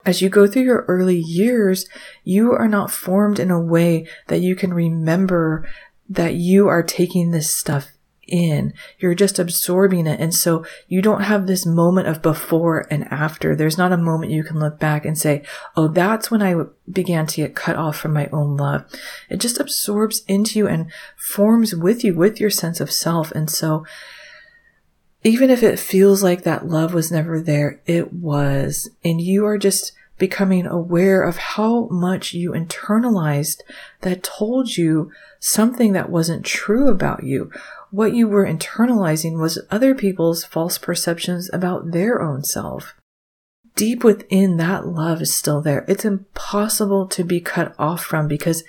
As 0.07 0.23
you 0.23 0.31
go 0.31 0.47
through 0.47 0.63
your 0.63 0.87
early 0.89 1.19
years, 1.19 1.87
you 2.25 2.53
are 2.53 2.69
not 2.69 2.91
formed 2.91 3.39
in 3.39 3.51
a 3.51 3.61
way 3.61 4.07
that 4.29 4.41
you 4.41 4.57
can 4.57 4.73
remember 4.73 5.69
that 6.09 6.35
you 6.35 6.69
are 6.69 6.83
taking 6.83 7.31
this 7.31 7.55
stuff 7.55 7.89
in. 8.29 8.73
You're 8.99 9.15
just 9.15 9.39
absorbing 9.39 10.07
it. 10.07 10.21
And 10.21 10.35
so 10.35 10.65
you 10.87 11.03
don't 11.03 11.23
have 11.23 11.47
this 11.47 11.67
moment 11.67 12.07
of 12.07 12.23
before 12.23 12.87
and 12.91 13.05
after. 13.11 13.57
There's 13.57 13.79
not 13.79 13.93
a 13.93 13.97
moment 13.97 14.33
you 14.33 14.45
can 14.45 14.59
look 14.59 14.79
back 14.79 15.05
and 15.05 15.19
say, 15.19 15.43
Oh, 15.77 15.89
that's 15.89 16.31
when 16.31 16.43
I 16.43 16.55
began 16.91 17.27
to 17.27 17.37
get 17.37 17.57
cut 17.57 17.77
off 17.77 17.97
from 17.97 18.13
my 18.13 18.29
own 18.33 18.57
love. 18.57 18.85
It 19.29 19.39
just 19.39 19.59
absorbs 19.59 20.23
into 20.29 20.59
you 20.59 20.69
and 20.69 20.93
forms 21.17 21.75
with 21.75 22.05
you, 22.05 22.15
with 22.15 22.41
your 22.41 22.51
sense 22.51 22.81
of 22.81 22.93
self. 22.93 23.33
And 23.33 23.51
so 23.51 23.85
even 25.25 25.51
if 25.51 25.63
it 25.63 25.79
feels 25.79 26.23
like 26.23 26.43
that 26.43 26.69
love 26.69 26.95
was 26.95 27.11
never 27.11 27.41
there, 27.41 27.81
it 27.87 28.13
was. 28.13 28.89
And 29.05 29.21
you 29.21 29.47
are 29.47 29.59
just 29.59 29.93
becoming 30.19 30.67
aware 30.67 31.23
of 31.23 31.37
how 31.37 31.87
much 31.87 32.35
you 32.35 32.53
internalized 32.53 33.63
that 34.01 34.23
told 34.23 34.77
you 34.77 35.11
something 35.39 35.93
that 35.93 36.11
wasn't 36.11 36.45
true 36.45 36.89
about 36.89 37.23
you, 37.23 37.51
what 37.91 38.13
you 38.13 38.29
were 38.29 38.47
internalizing 38.47 39.41
was 39.41 39.61
other 39.71 39.95
people's 39.95 40.45
false 40.45 40.77
perceptions 40.77 41.49
about 41.53 41.93
their 41.93 42.21
own 42.21 42.45
self. 42.45 42.95
Deep 43.77 44.03
within 44.03 44.57
that 44.57 44.87
love 44.87 45.23
is 45.23 45.35
still 45.35 45.63
there. 45.63 45.85
It's 45.87 46.05
impossible 46.05 47.07
to 47.07 47.23
be 47.23 47.41
cut 47.41 47.75
off 47.79 48.03
from 48.03 48.27
because 48.27 48.65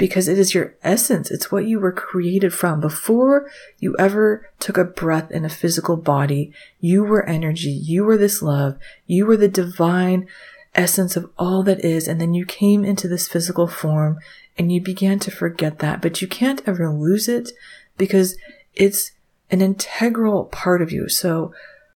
because 0.00 0.28
it 0.28 0.38
is 0.38 0.54
your 0.54 0.74
essence. 0.82 1.30
It's 1.30 1.52
what 1.52 1.66
you 1.66 1.78
were 1.78 1.92
created 1.92 2.54
from. 2.54 2.80
Before 2.80 3.50
you 3.78 3.94
ever 3.98 4.50
took 4.58 4.78
a 4.78 4.84
breath 4.84 5.30
in 5.30 5.44
a 5.44 5.50
physical 5.50 5.98
body, 5.98 6.54
you 6.80 7.04
were 7.04 7.28
energy. 7.28 7.68
You 7.70 8.04
were 8.04 8.16
this 8.16 8.40
love. 8.40 8.78
You 9.06 9.26
were 9.26 9.36
the 9.36 9.46
divine 9.46 10.26
essence 10.74 11.16
of 11.16 11.30
all 11.36 11.62
that 11.64 11.84
is. 11.84 12.06
And 12.08 12.20
then 12.20 12.34
you 12.34 12.44
came 12.44 12.84
into 12.84 13.08
this 13.08 13.28
physical 13.28 13.66
form 13.66 14.18
and 14.56 14.72
you 14.72 14.80
began 14.80 15.18
to 15.20 15.30
forget 15.30 15.78
that, 15.78 16.00
but 16.02 16.20
you 16.20 16.28
can't 16.28 16.62
ever 16.66 16.90
lose 16.90 17.28
it 17.28 17.50
because 17.96 18.36
it's 18.74 19.12
an 19.50 19.60
integral 19.60 20.44
part 20.46 20.82
of 20.82 20.92
you. 20.92 21.08
So 21.08 21.52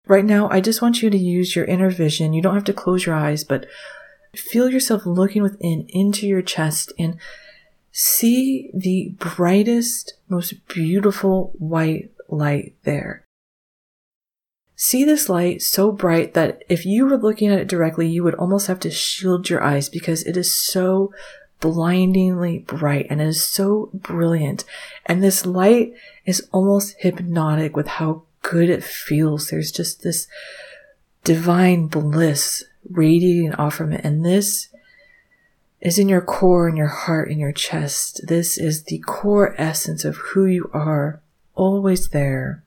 right 0.08 0.26
now, 0.26 0.50
I 0.50 0.62
just 0.62 0.82
want 0.82 1.02
you 1.02 1.10
to 1.10 1.18
use 1.18 1.56
your 1.56 1.66
inner 1.66 1.90
vision. 1.90 2.34
You 2.34 2.42
don't 2.42 2.56
have 2.56 2.64
to 2.66 2.74
close 2.74 3.06
your 3.06 3.16
eyes, 3.16 3.44
but 3.44 3.66
feel 4.36 4.70
yourself 4.70 5.06
looking 5.06 5.44
within 5.44 5.86
into 5.90 6.28
your 6.28 6.42
chest 6.42 6.94
and 6.98 7.18
see 7.92 8.72
the 8.74 9.14
brightest, 9.20 10.14
most 10.30 10.66
beautiful 10.68 11.52
white 11.58 12.12
light 12.30 12.76
there. 12.84 13.26
See 14.84 15.06
this 15.06 15.30
light 15.30 15.62
so 15.62 15.92
bright 15.92 16.34
that 16.34 16.64
if 16.68 16.88
you 16.88 17.06
were 17.06 17.16
looking 17.16 17.50
at 17.50 17.60
it 17.60 17.68
directly, 17.68 18.10
you 18.10 18.24
would 18.24 18.34
almost 18.34 18.66
have 18.66 18.80
to 18.80 18.90
shield 18.90 19.48
your 19.48 19.64
eyes 19.64 19.90
because 19.90 20.24
it 20.24 20.36
is 20.36 20.58
so 20.58 21.14
blindingly 21.60 22.58
bright 22.58 23.06
and 23.08 23.22
it 23.22 23.28
is 23.28 23.46
so 23.46 23.92
brilliant. 23.94 24.66
And 25.06 25.22
this 25.22 25.46
light 25.46 25.94
is 26.26 26.48
almost 26.52 26.96
hypnotic 26.98 27.76
with 27.76 27.86
how 27.86 28.24
good 28.42 28.72
it 28.72 28.84
feels. 28.84 29.52
There's 29.52 29.72
just 29.72 30.02
this 30.02 30.28
divine 31.24 31.86
bliss 31.86 32.64
radiating 32.90 33.54
off 33.54 33.76
from 33.76 33.94
it. 33.94 34.04
And 34.04 34.26
this 34.26 34.70
is 35.80 36.00
in 36.00 36.10
your 36.10 36.22
core, 36.22 36.68
in 36.68 36.76
your 36.76 36.88
heart, 36.88 37.30
in 37.30 37.38
your 37.38 37.54
chest. 37.54 38.22
This 38.28 38.58
is 38.58 38.86
the 38.86 38.98
core 38.98 39.54
essence 39.60 40.04
of 40.04 40.16
who 40.16 40.48
you 40.48 40.72
are, 40.74 41.22
always 41.54 42.10
there. 42.10 42.64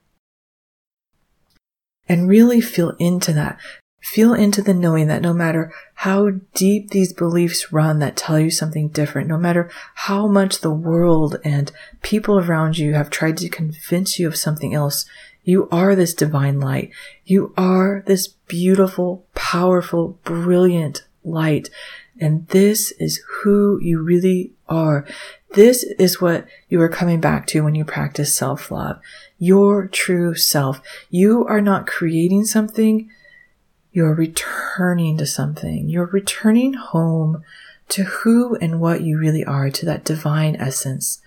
And 2.07 2.27
really 2.27 2.61
feel 2.61 2.91
into 2.99 3.33
that. 3.33 3.57
Feel 4.01 4.35
into 4.35 4.61
the 4.61 4.73
knowing 4.73 5.07
that 5.07 5.23
no 5.23 5.33
matter 5.33 5.73
how 5.95 6.29
deep 6.53 6.91
these 6.91 7.11
beliefs 7.11 7.71
run 7.73 7.97
that 7.99 8.15
tell 8.15 8.39
you 8.39 8.51
something 8.51 8.89
different, 8.89 9.27
no 9.27 9.37
matter 9.37 9.69
how 9.95 10.27
much 10.27 10.59
the 10.59 10.71
world 10.71 11.37
and 11.43 11.71
people 12.03 12.37
around 12.37 12.77
you 12.77 12.93
have 12.93 13.09
tried 13.09 13.37
to 13.37 13.49
convince 13.49 14.19
you 14.19 14.27
of 14.27 14.35
something 14.35 14.75
else, 14.75 15.05
you 15.43 15.67
are 15.71 15.95
this 15.95 16.13
divine 16.13 16.59
light. 16.59 16.91
You 17.23 17.53
are 17.57 18.03
this 18.05 18.27
beautiful, 18.27 19.25
powerful, 19.33 20.19
brilliant 20.23 21.03
light 21.23 21.69
and 22.19 22.47
this 22.47 22.91
is 22.93 23.21
who 23.27 23.79
you 23.81 24.01
really 24.01 24.53
are. 24.67 25.05
This 25.53 25.83
is 25.83 26.21
what 26.21 26.47
you 26.69 26.81
are 26.81 26.89
coming 26.89 27.19
back 27.19 27.47
to 27.47 27.63
when 27.63 27.75
you 27.75 27.85
practice 27.85 28.35
self 28.35 28.71
love. 28.71 28.99
Your 29.37 29.87
true 29.87 30.35
self. 30.35 30.81
You 31.09 31.45
are 31.45 31.61
not 31.61 31.87
creating 31.87 32.45
something. 32.45 33.09
You're 33.91 34.13
returning 34.13 35.17
to 35.17 35.25
something. 35.25 35.89
You're 35.89 36.07
returning 36.07 36.73
home 36.73 37.43
to 37.89 38.03
who 38.03 38.55
and 38.55 38.79
what 38.79 39.01
you 39.01 39.17
really 39.17 39.43
are, 39.45 39.69
to 39.69 39.85
that 39.85 40.03
divine 40.03 40.55
essence, 40.55 41.21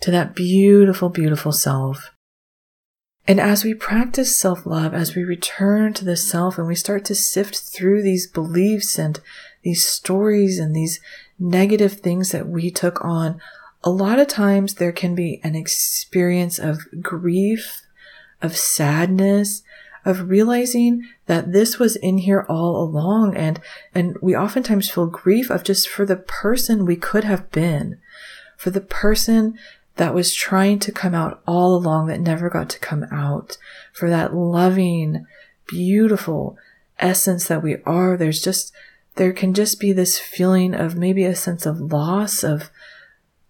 to 0.00 0.10
that 0.10 0.34
beautiful, 0.34 1.08
beautiful 1.08 1.52
self. 1.52 2.12
And 3.28 3.40
as 3.40 3.64
we 3.64 3.74
practice 3.74 4.38
self 4.38 4.64
love, 4.64 4.94
as 4.94 5.16
we 5.16 5.24
return 5.24 5.92
to 5.94 6.04
the 6.04 6.16
self 6.16 6.58
and 6.58 6.66
we 6.66 6.76
start 6.76 7.04
to 7.06 7.14
sift 7.14 7.56
through 7.56 8.02
these 8.02 8.26
beliefs 8.26 8.98
and 8.98 9.20
these 9.66 9.84
stories 9.84 10.60
and 10.60 10.76
these 10.76 11.00
negative 11.40 11.94
things 11.94 12.30
that 12.30 12.46
we 12.46 12.70
took 12.70 13.04
on, 13.04 13.40
a 13.82 13.90
lot 13.90 14.20
of 14.20 14.28
times 14.28 14.74
there 14.74 14.92
can 14.92 15.16
be 15.16 15.40
an 15.42 15.56
experience 15.56 16.60
of 16.60 16.78
grief, 17.02 17.82
of 18.40 18.56
sadness, 18.56 19.64
of 20.04 20.30
realizing 20.30 21.02
that 21.26 21.50
this 21.50 21.80
was 21.80 21.96
in 21.96 22.18
here 22.18 22.46
all 22.48 22.80
along. 22.80 23.36
And, 23.36 23.60
and 23.92 24.16
we 24.22 24.36
oftentimes 24.36 24.88
feel 24.88 25.06
grief 25.06 25.50
of 25.50 25.64
just 25.64 25.88
for 25.88 26.06
the 26.06 26.14
person 26.14 26.86
we 26.86 26.94
could 26.94 27.24
have 27.24 27.50
been, 27.50 27.98
for 28.56 28.70
the 28.70 28.80
person 28.80 29.58
that 29.96 30.14
was 30.14 30.32
trying 30.32 30.78
to 30.78 30.92
come 30.92 31.12
out 31.12 31.42
all 31.44 31.74
along 31.74 32.06
that 32.06 32.20
never 32.20 32.48
got 32.48 32.70
to 32.70 32.78
come 32.78 33.04
out, 33.10 33.58
for 33.92 34.08
that 34.08 34.32
loving, 34.32 35.26
beautiful 35.66 36.56
essence 37.00 37.48
that 37.48 37.64
we 37.64 37.78
are. 37.84 38.16
There's 38.16 38.40
just, 38.40 38.72
there 39.16 39.32
can 39.32 39.54
just 39.54 39.80
be 39.80 39.92
this 39.92 40.18
feeling 40.18 40.74
of 40.74 40.96
maybe 40.96 41.24
a 41.24 41.34
sense 41.34 41.66
of 41.66 41.80
loss 41.80 42.44
of 42.44 42.70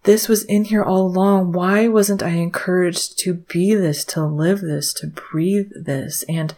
this 0.05 0.29
was 0.29 0.45
in 0.45 0.65
here 0.65 0.85
all 0.85 1.07
along. 1.07 1.51
Why 1.51 1.89
wasn't 1.89 2.23
I 2.23 2.31
encouraged 2.31 3.19
to 3.21 3.35
be 3.35 3.75
this, 3.75 4.05
to 4.07 4.25
live 4.25 4.61
this, 4.61 4.93
to 4.95 5.09
breathe 5.09 5.73
this? 5.75 6.23
And 6.29 6.55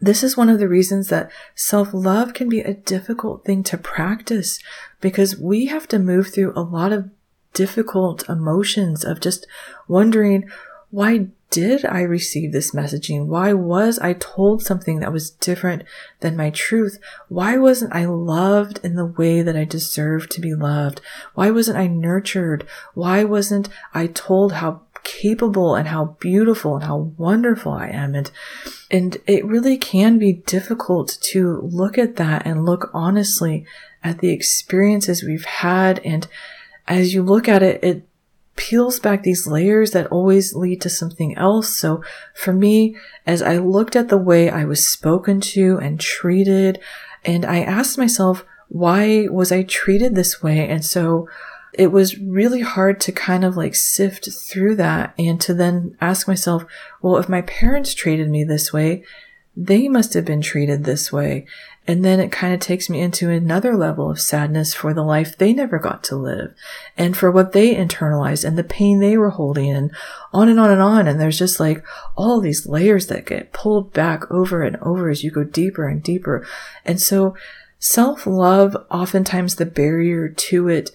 this 0.00 0.22
is 0.22 0.36
one 0.36 0.48
of 0.48 0.60
the 0.60 0.68
reasons 0.68 1.08
that 1.08 1.30
self 1.56 1.92
love 1.92 2.34
can 2.34 2.48
be 2.48 2.60
a 2.60 2.74
difficult 2.74 3.44
thing 3.44 3.64
to 3.64 3.76
practice 3.76 4.60
because 5.00 5.36
we 5.36 5.66
have 5.66 5.88
to 5.88 5.98
move 5.98 6.28
through 6.28 6.52
a 6.54 6.62
lot 6.62 6.92
of 6.92 7.10
difficult 7.52 8.28
emotions 8.28 9.04
of 9.04 9.20
just 9.20 9.46
wondering, 9.88 10.48
why 10.90 11.26
did 11.52 11.84
I 11.84 12.00
receive 12.00 12.50
this 12.50 12.72
messaging? 12.72 13.26
Why 13.26 13.52
was 13.52 13.98
I 13.98 14.14
told 14.14 14.62
something 14.62 15.00
that 15.00 15.12
was 15.12 15.30
different 15.30 15.84
than 16.20 16.34
my 16.34 16.48
truth? 16.48 16.98
Why 17.28 17.58
wasn't 17.58 17.94
I 17.94 18.06
loved 18.06 18.80
in 18.82 18.96
the 18.96 19.04
way 19.04 19.42
that 19.42 19.54
I 19.54 19.64
deserved 19.64 20.30
to 20.32 20.40
be 20.40 20.54
loved? 20.54 21.02
Why 21.34 21.50
wasn't 21.50 21.76
I 21.76 21.88
nurtured? 21.88 22.66
Why 22.94 23.22
wasn't 23.22 23.68
I 23.92 24.06
told 24.06 24.54
how 24.54 24.80
capable 25.04 25.74
and 25.74 25.88
how 25.88 26.16
beautiful 26.20 26.76
and 26.76 26.84
how 26.84 27.12
wonderful 27.18 27.72
I 27.72 27.88
am? 27.88 28.14
And, 28.14 28.30
and 28.90 29.18
it 29.26 29.44
really 29.44 29.76
can 29.76 30.18
be 30.18 30.32
difficult 30.32 31.18
to 31.20 31.60
look 31.60 31.98
at 31.98 32.16
that 32.16 32.46
and 32.46 32.64
look 32.64 32.90
honestly 32.94 33.66
at 34.02 34.20
the 34.20 34.30
experiences 34.30 35.22
we've 35.22 35.44
had. 35.44 35.98
And 35.98 36.26
as 36.88 37.12
you 37.12 37.22
look 37.22 37.46
at 37.46 37.62
it, 37.62 37.84
it 37.84 38.08
peels 38.56 39.00
back 39.00 39.22
these 39.22 39.46
layers 39.46 39.92
that 39.92 40.06
always 40.08 40.54
lead 40.54 40.80
to 40.82 40.90
something 40.90 41.36
else. 41.36 41.74
So 41.74 42.02
for 42.34 42.52
me, 42.52 42.96
as 43.26 43.42
I 43.42 43.58
looked 43.58 43.96
at 43.96 44.08
the 44.08 44.18
way 44.18 44.50
I 44.50 44.64
was 44.64 44.86
spoken 44.86 45.40
to 45.40 45.78
and 45.78 45.98
treated, 45.98 46.80
and 47.24 47.44
I 47.44 47.60
asked 47.60 47.98
myself, 47.98 48.44
why 48.68 49.28
was 49.28 49.52
I 49.52 49.62
treated 49.62 50.14
this 50.14 50.42
way? 50.42 50.68
And 50.68 50.84
so 50.84 51.28
it 51.72 51.88
was 51.88 52.18
really 52.18 52.60
hard 52.60 53.00
to 53.00 53.12
kind 53.12 53.44
of 53.44 53.56
like 53.56 53.74
sift 53.74 54.30
through 54.30 54.76
that 54.76 55.14
and 55.18 55.40
to 55.40 55.54
then 55.54 55.96
ask 56.00 56.28
myself, 56.28 56.64
well, 57.00 57.16
if 57.16 57.28
my 57.28 57.42
parents 57.42 57.94
treated 57.94 58.28
me 58.28 58.44
this 58.44 58.72
way, 58.72 59.04
they 59.56 59.88
must 59.88 60.14
have 60.14 60.24
been 60.24 60.40
treated 60.40 60.84
this 60.84 61.12
way. 61.12 61.46
And 61.86 62.04
then 62.04 62.20
it 62.20 62.30
kind 62.30 62.54
of 62.54 62.60
takes 62.60 62.88
me 62.88 63.00
into 63.00 63.28
another 63.28 63.76
level 63.76 64.08
of 64.08 64.20
sadness 64.20 64.72
for 64.72 64.94
the 64.94 65.02
life 65.02 65.36
they 65.36 65.52
never 65.52 65.80
got 65.80 66.04
to 66.04 66.16
live 66.16 66.54
and 66.96 67.16
for 67.16 67.28
what 67.28 67.52
they 67.52 67.74
internalized 67.74 68.44
and 68.44 68.56
the 68.56 68.62
pain 68.62 69.00
they 69.00 69.16
were 69.16 69.30
holding 69.30 69.72
and 69.72 69.90
on 70.32 70.48
and 70.48 70.60
on 70.60 70.70
and 70.70 70.80
on. 70.80 71.08
And 71.08 71.20
there's 71.20 71.38
just 71.38 71.58
like 71.58 71.84
all 72.16 72.40
these 72.40 72.66
layers 72.66 73.08
that 73.08 73.26
get 73.26 73.52
pulled 73.52 73.92
back 73.92 74.30
over 74.30 74.62
and 74.62 74.76
over 74.76 75.10
as 75.10 75.24
you 75.24 75.32
go 75.32 75.42
deeper 75.42 75.88
and 75.88 76.00
deeper. 76.02 76.46
And 76.84 77.00
so 77.00 77.36
self 77.80 78.28
love, 78.28 78.76
oftentimes 78.88 79.56
the 79.56 79.66
barrier 79.66 80.28
to 80.28 80.68
it 80.68 80.92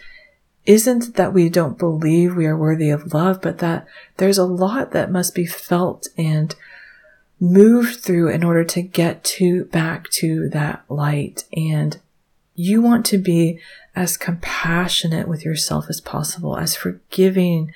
isn't 0.66 1.16
that 1.16 1.34
we 1.34 1.50
don't 1.50 1.78
believe 1.78 2.36
we 2.36 2.46
are 2.46 2.58
worthy 2.58 2.90
of 2.90 3.14
love, 3.14 3.42
but 3.42 3.58
that 3.60 3.88
there's 4.18 4.38
a 4.38 4.46
lot 4.46 4.92
that 4.92 5.12
must 5.12 5.36
be 5.36 5.46
felt 5.46 6.08
and 6.18 6.56
moved 7.40 8.00
through 8.00 8.30
in 8.30 8.44
order 8.44 8.64
to 8.64 8.82
get 8.82 9.24
to 9.24 9.66
back 9.66 10.10
to 10.10 10.50
that 10.50 10.84
light. 10.90 11.46
And 11.56 12.00
you 12.56 12.82
want 12.82 13.06
to 13.08 13.18
be 13.18 13.60
as 13.96 14.18
compassionate 14.18 15.28
with 15.28 15.46
yourself 15.46 15.86
as 15.90 16.02
possible, 16.02 16.58
as 16.58 16.76
forgiving 16.76 17.72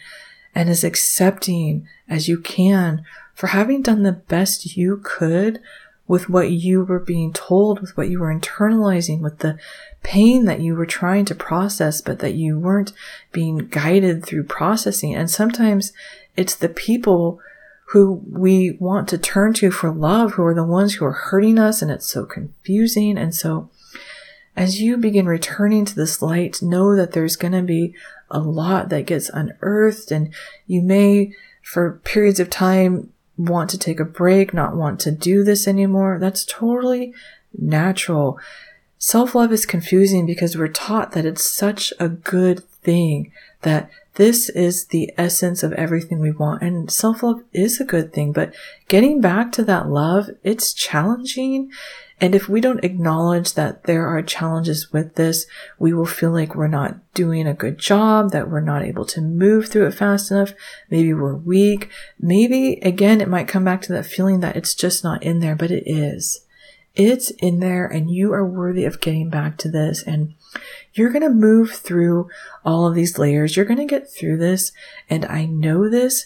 and 0.55 0.69
as 0.69 0.83
accepting 0.83 1.87
as 2.09 2.27
you 2.27 2.37
can 2.39 3.05
for 3.33 3.47
having 3.47 3.81
done 3.81 4.03
the 4.03 4.11
best 4.11 4.75
you 4.75 4.99
could 5.03 5.59
with 6.07 6.27
what 6.27 6.51
you 6.51 6.83
were 6.83 6.99
being 6.99 7.31
told, 7.31 7.79
with 7.79 7.95
what 7.95 8.09
you 8.09 8.19
were 8.19 8.33
internalizing, 8.33 9.21
with 9.21 9.39
the 9.39 9.57
pain 10.03 10.45
that 10.45 10.59
you 10.59 10.75
were 10.75 10.85
trying 10.85 11.23
to 11.23 11.33
process, 11.33 12.01
but 12.01 12.19
that 12.19 12.33
you 12.33 12.59
weren't 12.59 12.91
being 13.31 13.57
guided 13.57 14.25
through 14.25 14.43
processing. 14.43 15.15
And 15.15 15.29
sometimes 15.29 15.93
it's 16.35 16.55
the 16.55 16.67
people 16.67 17.39
who 17.91 18.21
we 18.29 18.77
want 18.79 19.09
to 19.09 19.17
turn 19.17 19.53
to 19.53 19.69
for 19.69 19.91
love, 19.91 20.33
who 20.33 20.43
are 20.43 20.53
the 20.53 20.63
ones 20.63 20.93
who 20.93 21.05
are 21.05 21.11
hurting 21.11 21.59
us, 21.59 21.81
and 21.81 21.91
it's 21.91 22.07
so 22.07 22.25
confusing. 22.25 23.17
And 23.17 23.35
so, 23.35 23.69
as 24.55 24.81
you 24.81 24.95
begin 24.95 25.25
returning 25.25 25.83
to 25.85 25.95
this 25.95 26.21
light, 26.21 26.61
know 26.61 26.95
that 26.95 27.11
there's 27.11 27.35
going 27.35 27.51
to 27.51 27.61
be 27.61 27.93
a 28.29 28.39
lot 28.39 28.87
that 28.89 29.05
gets 29.05 29.29
unearthed, 29.29 30.09
and 30.09 30.33
you 30.67 30.81
may 30.81 31.33
for 31.61 31.99
periods 32.05 32.39
of 32.39 32.49
time 32.49 33.11
want 33.37 33.69
to 33.71 33.77
take 33.77 33.99
a 33.99 34.05
break, 34.05 34.53
not 34.53 34.75
want 34.75 34.99
to 35.01 35.11
do 35.11 35.43
this 35.43 35.67
anymore. 35.67 36.17
That's 36.17 36.45
totally 36.45 37.13
natural. 37.57 38.39
Self 38.97 39.35
love 39.35 39.51
is 39.51 39.65
confusing 39.65 40.25
because 40.25 40.55
we're 40.55 40.69
taught 40.69 41.11
that 41.11 41.25
it's 41.25 41.43
such 41.43 41.91
a 41.99 42.07
good 42.07 42.63
thing, 42.63 43.33
that 43.63 43.89
this 44.15 44.49
is 44.49 44.87
the 44.87 45.11
essence 45.17 45.63
of 45.63 45.71
everything 45.73 46.19
we 46.19 46.31
want. 46.31 46.61
And 46.61 46.91
self 46.91 47.23
love 47.23 47.43
is 47.53 47.79
a 47.79 47.85
good 47.85 48.13
thing, 48.13 48.33
but 48.33 48.53
getting 48.87 49.21
back 49.21 49.51
to 49.53 49.63
that 49.65 49.89
love, 49.89 50.29
it's 50.43 50.73
challenging. 50.73 51.71
And 52.19 52.35
if 52.35 52.47
we 52.47 52.61
don't 52.61 52.83
acknowledge 52.83 53.53
that 53.53 53.85
there 53.85 54.05
are 54.05 54.21
challenges 54.21 54.91
with 54.93 55.15
this, 55.15 55.47
we 55.79 55.91
will 55.93 56.05
feel 56.05 56.31
like 56.31 56.53
we're 56.53 56.67
not 56.67 56.97
doing 57.13 57.47
a 57.47 57.53
good 57.53 57.79
job, 57.79 58.31
that 58.31 58.49
we're 58.49 58.59
not 58.59 58.83
able 58.83 59.05
to 59.05 59.21
move 59.21 59.69
through 59.69 59.87
it 59.87 59.95
fast 59.95 60.29
enough. 60.29 60.53
Maybe 60.89 61.13
we're 61.13 61.33
weak. 61.33 61.89
Maybe 62.19 62.73
again, 62.83 63.21
it 63.21 63.29
might 63.29 63.47
come 63.47 63.63
back 63.63 63.81
to 63.83 63.93
that 63.93 64.05
feeling 64.05 64.41
that 64.41 64.55
it's 64.55 64.75
just 64.75 65.03
not 65.03 65.23
in 65.23 65.39
there, 65.39 65.55
but 65.55 65.71
it 65.71 65.83
is. 65.87 66.45
It's 66.95 67.31
in 67.31 67.59
there 67.59 67.87
and 67.87 68.11
you 68.11 68.33
are 68.33 68.45
worthy 68.45 68.83
of 68.85 69.01
getting 69.01 69.29
back 69.29 69.57
to 69.59 69.69
this. 69.69 70.03
And 70.03 70.35
you're 70.93 71.11
going 71.11 71.21
to 71.21 71.29
move 71.29 71.71
through 71.71 72.29
all 72.65 72.87
of 72.87 72.95
these 72.95 73.17
layers. 73.17 73.55
You're 73.55 73.65
going 73.65 73.79
to 73.79 73.85
get 73.85 74.11
through 74.11 74.37
this. 74.37 74.71
And 75.09 75.25
I 75.25 75.45
know 75.45 75.89
this 75.89 76.25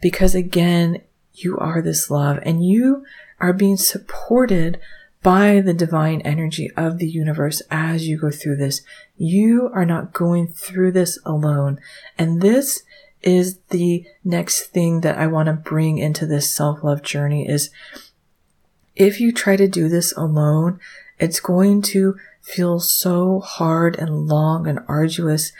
because 0.00 0.34
again, 0.34 1.02
you 1.34 1.58
are 1.58 1.82
this 1.82 2.10
love 2.10 2.38
and 2.42 2.64
you 2.64 3.04
are 3.40 3.52
being 3.52 3.76
supported 3.76 4.80
by 5.22 5.60
the 5.60 5.74
divine 5.74 6.20
energy 6.20 6.70
of 6.76 6.98
the 6.98 7.08
universe 7.08 7.60
as 7.70 8.06
you 8.06 8.18
go 8.18 8.30
through 8.30 8.56
this. 8.56 8.82
You 9.16 9.70
are 9.74 9.84
not 9.84 10.12
going 10.12 10.46
through 10.46 10.92
this 10.92 11.18
alone. 11.24 11.80
And 12.16 12.40
this 12.40 12.82
is 13.22 13.58
the 13.70 14.06
next 14.24 14.66
thing 14.66 15.00
that 15.00 15.18
I 15.18 15.26
want 15.26 15.46
to 15.46 15.52
bring 15.52 15.98
into 15.98 16.26
this 16.26 16.50
self-love 16.50 17.02
journey 17.02 17.48
is 17.48 17.70
if 18.94 19.20
you 19.20 19.32
try 19.32 19.56
to 19.56 19.66
do 19.66 19.88
this 19.88 20.12
alone, 20.16 20.78
it's 21.18 21.40
going 21.40 21.82
to 21.82 22.16
feel 22.42 22.80
so 22.80 23.40
hard 23.40 23.96
and 23.98 24.28
long 24.28 24.66
and 24.66 24.80
arduous. 24.86 25.52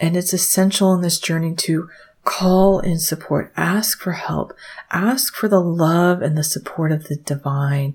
And 0.00 0.16
it's 0.16 0.32
essential 0.32 0.92
in 0.94 1.00
this 1.00 1.18
journey 1.18 1.54
to 1.54 1.88
call 2.24 2.80
in 2.80 2.98
support, 2.98 3.52
ask 3.56 4.00
for 4.00 4.12
help, 4.12 4.54
ask 4.90 5.34
for 5.34 5.48
the 5.48 5.60
love 5.60 6.22
and 6.22 6.36
the 6.36 6.44
support 6.44 6.90
of 6.90 7.04
the 7.04 7.16
divine. 7.16 7.94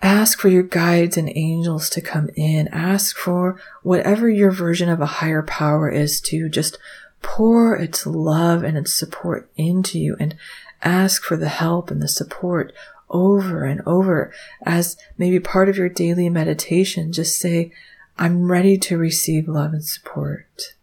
Ask 0.00 0.38
for 0.38 0.48
your 0.48 0.62
guides 0.62 1.16
and 1.16 1.30
angels 1.34 1.90
to 1.90 2.00
come 2.00 2.30
in. 2.36 2.68
Ask 2.68 3.16
for 3.16 3.60
whatever 3.82 4.28
your 4.28 4.50
version 4.50 4.88
of 4.88 5.00
a 5.00 5.06
higher 5.06 5.42
power 5.42 5.90
is 5.90 6.20
to 6.22 6.48
just 6.48 6.78
pour 7.20 7.76
its 7.76 8.06
love 8.06 8.62
and 8.62 8.78
its 8.78 8.92
support 8.92 9.50
into 9.56 9.98
you 9.98 10.16
and 10.20 10.36
ask 10.82 11.24
for 11.24 11.36
the 11.36 11.48
help 11.48 11.90
and 11.90 12.00
the 12.00 12.08
support 12.08 12.72
over 13.10 13.64
and 13.64 13.80
over 13.86 14.32
as 14.64 14.96
maybe 15.16 15.40
part 15.40 15.68
of 15.68 15.76
your 15.76 15.88
daily 15.88 16.28
meditation. 16.28 17.12
Just 17.12 17.38
say, 17.38 17.72
I'm 18.16 18.50
ready 18.50 18.76
to 18.78 18.98
receive 18.98 19.48
love 19.48 19.72
and 19.72 19.84
support. 19.84 20.74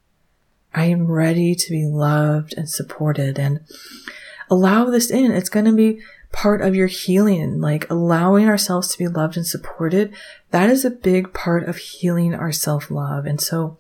I 0.74 0.86
am 0.86 1.10
ready 1.10 1.56
to 1.56 1.70
be 1.70 1.86
loved 1.86 2.54
and 2.58 2.70
supported 2.70 3.40
and 3.40 3.62
allow 4.50 4.86
this 4.86 5.10
in. 5.10 5.32
It's 5.32 5.50
going 5.50 5.66
to 5.66 5.74
be 5.74 6.02
part 6.32 6.62
of 6.62 6.76
your 6.76 6.88
healing, 6.88 7.62
like 7.62 7.90
allowing 7.90 8.48
ourselves 8.48 8.90
to 8.90 8.98
be 8.98 9.08
loved 9.08 9.38
and 9.38 9.48
supported. 9.48 10.14
That 10.52 10.70
is 10.70 10.84
a 10.84 10.90
big 10.90 11.34
part 11.34 11.64
of 11.64 11.78
healing 11.78 12.34
our 12.36 12.52
self 12.52 12.92
love. 12.92 13.26
And 13.26 13.40
so 13.40 13.78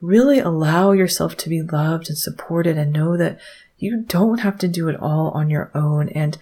really 0.00 0.38
allow 0.38 0.92
yourself 0.92 1.36
to 1.38 1.48
be 1.48 1.62
loved 1.62 2.08
and 2.08 2.18
supported 2.18 2.78
and 2.78 2.92
know 2.92 3.16
that 3.16 3.40
you 3.78 4.02
don't 4.02 4.38
have 4.38 4.58
to 4.58 4.68
do 4.68 4.88
it 4.88 5.00
all 5.00 5.30
on 5.30 5.50
your 5.50 5.70
own. 5.74 6.08
And 6.10 6.38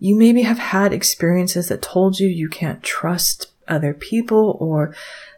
you 0.00 0.16
maybe 0.16 0.42
have 0.42 0.58
had 0.58 0.92
experiences 0.92 1.68
that 1.68 1.82
told 1.82 2.18
you 2.18 2.26
you 2.26 2.48
can't 2.48 2.82
trust 2.82 3.52
other 3.68 3.94
people 3.94 4.56
or 4.58 4.94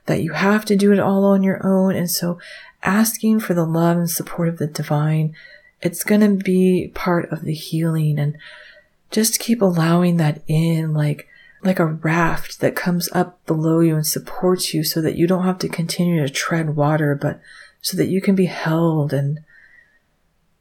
that 0.07 0.23
you 0.23 0.33
have 0.33 0.65
to 0.65 0.77
do 0.77 0.93
it 0.93 1.01
all 1.01 1.25
on 1.25 1.43
your 1.43 1.65
own. 1.67 1.95
And 1.95 2.11
so 2.11 2.39
asking 2.83 3.41
for 3.41 3.55
the 3.55 3.67
love 3.67 3.99
and 3.99 4.09
support 4.09 4.49
of 4.49 4.59
the 4.59 4.69
divine, 4.69 5.35
it's 5.81 6.05
going 6.05 6.21
to 6.21 6.43
be 6.43 6.93
part 6.95 7.31
of 7.31 7.43
the 7.43 7.55
healing 7.55 8.19
and 8.19 8.39
just 9.11 9.41
keep 9.41 9.61
allowing 9.61 10.17
that 10.17 10.43
in 10.47 10.95
like 10.95 11.29
like 11.65 11.79
a 11.79 11.87
raft 11.87 12.59
that 12.61 12.75
comes 12.75 13.09
up 13.13 13.45
below 13.47 13.79
you 13.79 13.95
and 13.95 14.07
supports 14.07 14.75
you 14.75 14.83
so 14.83 15.01
that 15.01 15.15
you 15.15 15.29
don't 15.29 15.45
have 15.45 15.59
to 15.61 15.69
continue 15.69 16.21
to 16.21 16.33
tread 16.33 16.75
water, 16.75 17.15
but 17.15 17.41
so 17.81 17.97
that 17.97 18.09
you 18.09 18.21
can 18.21 18.35
be 18.35 18.47
held 18.47 19.13
and 19.13 19.39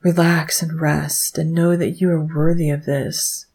relax 0.03 0.61
and 0.61 0.79
rest 0.79 1.39
and 1.39 1.53
know 1.53 1.75
that 1.75 1.99
you 2.01 2.09
are 2.11 2.23
worthy 2.23 2.69
of 2.69 2.85
this. 2.85 3.47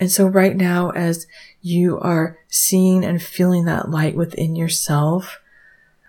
And 0.00 0.10
so 0.10 0.26
right 0.26 0.56
now, 0.56 0.90
as 0.90 1.26
you 1.60 2.00
are 2.00 2.38
seeing 2.48 3.04
and 3.04 3.22
feeling 3.22 3.66
that 3.66 3.90
light 3.90 4.16
within 4.16 4.56
yourself, 4.56 5.40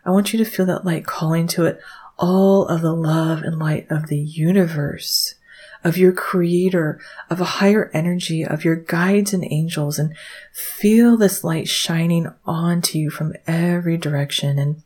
I 0.06 0.12
want 0.12 0.34
you 0.34 0.44
to 0.44 0.50
feel 0.50 0.66
that 0.68 0.86
light 0.86 1.06
calling 1.06 1.46
to 1.48 1.66
it 1.66 1.80
all 2.18 2.66
of 2.68 2.82
the 2.82 2.96
love 2.96 3.44
and 3.44 3.60
light 3.60 3.86
of 3.90 4.08
the 4.08 4.20
universe 4.20 5.36
of 5.84 5.98
your 5.98 6.12
creator, 6.12 7.00
of 7.30 7.42
a 7.42 7.46
higher 7.46 7.90
energy, 7.94 8.46
of 8.46 8.64
your 8.64 8.76
guides 8.76 9.34
and 9.34 9.44
angels, 9.52 9.98
and 9.98 10.16
feel 10.54 11.18
this 11.18 11.44
light 11.44 11.68
shining 11.68 12.32
onto 12.46 13.00
you 13.00 13.10
from 13.10 13.34
every 13.48 13.98
direction. 13.98 14.60
And 14.60 14.84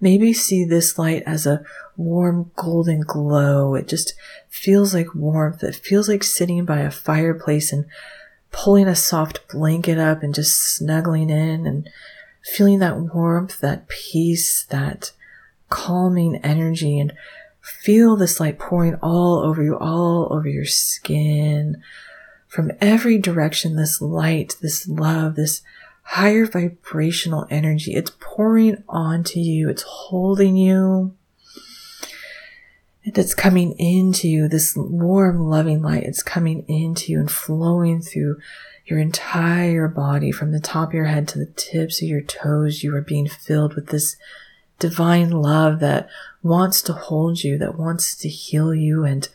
maybe 0.00 0.32
see 0.32 0.64
this 0.64 0.98
light 0.98 1.22
as 1.24 1.46
a 1.46 1.64
warm 1.96 2.50
golden 2.56 3.02
glow. 3.02 3.74
It 3.74 3.86
just 3.86 4.14
feels 4.48 4.92
like 4.92 5.14
warmth. 5.14 5.62
It 5.62 5.76
feels 5.76 6.08
like 6.08 6.24
sitting 6.24 6.64
by 6.64 6.80
a 6.80 6.90
fireplace 6.90 7.72
and 7.72 7.86
pulling 8.54 8.88
a 8.88 8.96
soft 8.96 9.46
blanket 9.48 9.98
up 9.98 10.22
and 10.22 10.34
just 10.34 10.58
snuggling 10.58 11.28
in 11.28 11.66
and 11.66 11.90
feeling 12.42 12.78
that 12.78 12.98
warmth, 12.98 13.60
that 13.60 13.88
peace, 13.88 14.64
that 14.64 15.12
calming 15.68 16.36
energy 16.36 16.98
and 16.98 17.12
Feel 17.64 18.14
this 18.16 18.40
light 18.40 18.58
pouring 18.58 18.96
all 18.96 19.38
over 19.38 19.62
you, 19.62 19.78
all 19.78 20.30
over 20.30 20.46
your 20.46 20.66
skin. 20.66 21.82
From 22.46 22.70
every 22.78 23.16
direction, 23.16 23.76
this 23.76 24.02
light, 24.02 24.56
this 24.60 24.86
love, 24.86 25.34
this 25.34 25.62
higher 26.02 26.44
vibrational 26.44 27.46
energy, 27.48 27.94
it's 27.94 28.12
pouring 28.20 28.84
onto 28.86 29.40
you. 29.40 29.70
It's 29.70 29.82
holding 29.82 30.58
you. 30.58 31.14
It's 33.04 33.34
coming 33.34 33.72
into 33.78 34.28
you, 34.28 34.48
this 34.48 34.74
warm, 34.76 35.40
loving 35.40 35.82
light. 35.82 36.04
It's 36.04 36.22
coming 36.22 36.64
into 36.68 37.12
you 37.12 37.20
and 37.20 37.30
flowing 37.30 38.00
through 38.00 38.38
your 38.86 38.98
entire 38.98 39.88
body 39.88 40.30
from 40.30 40.52
the 40.52 40.60
top 40.60 40.88
of 40.88 40.94
your 40.94 41.04
head 41.04 41.28
to 41.28 41.38
the 41.38 41.52
tips 41.54 42.00
of 42.00 42.08
your 42.08 42.22
toes. 42.22 42.82
You 42.82 42.94
are 42.96 43.02
being 43.02 43.28
filled 43.28 43.74
with 43.74 43.88
this 43.88 44.16
divine 44.78 45.30
love 45.30 45.80
that 45.80 46.08
wants 46.42 46.80
to 46.82 46.92
hold 46.94 47.44
you, 47.44 47.58
that 47.58 47.78
wants 47.78 48.16
to 48.16 48.28
heal 48.28 48.74
you. 48.74 49.04
And 49.04 49.28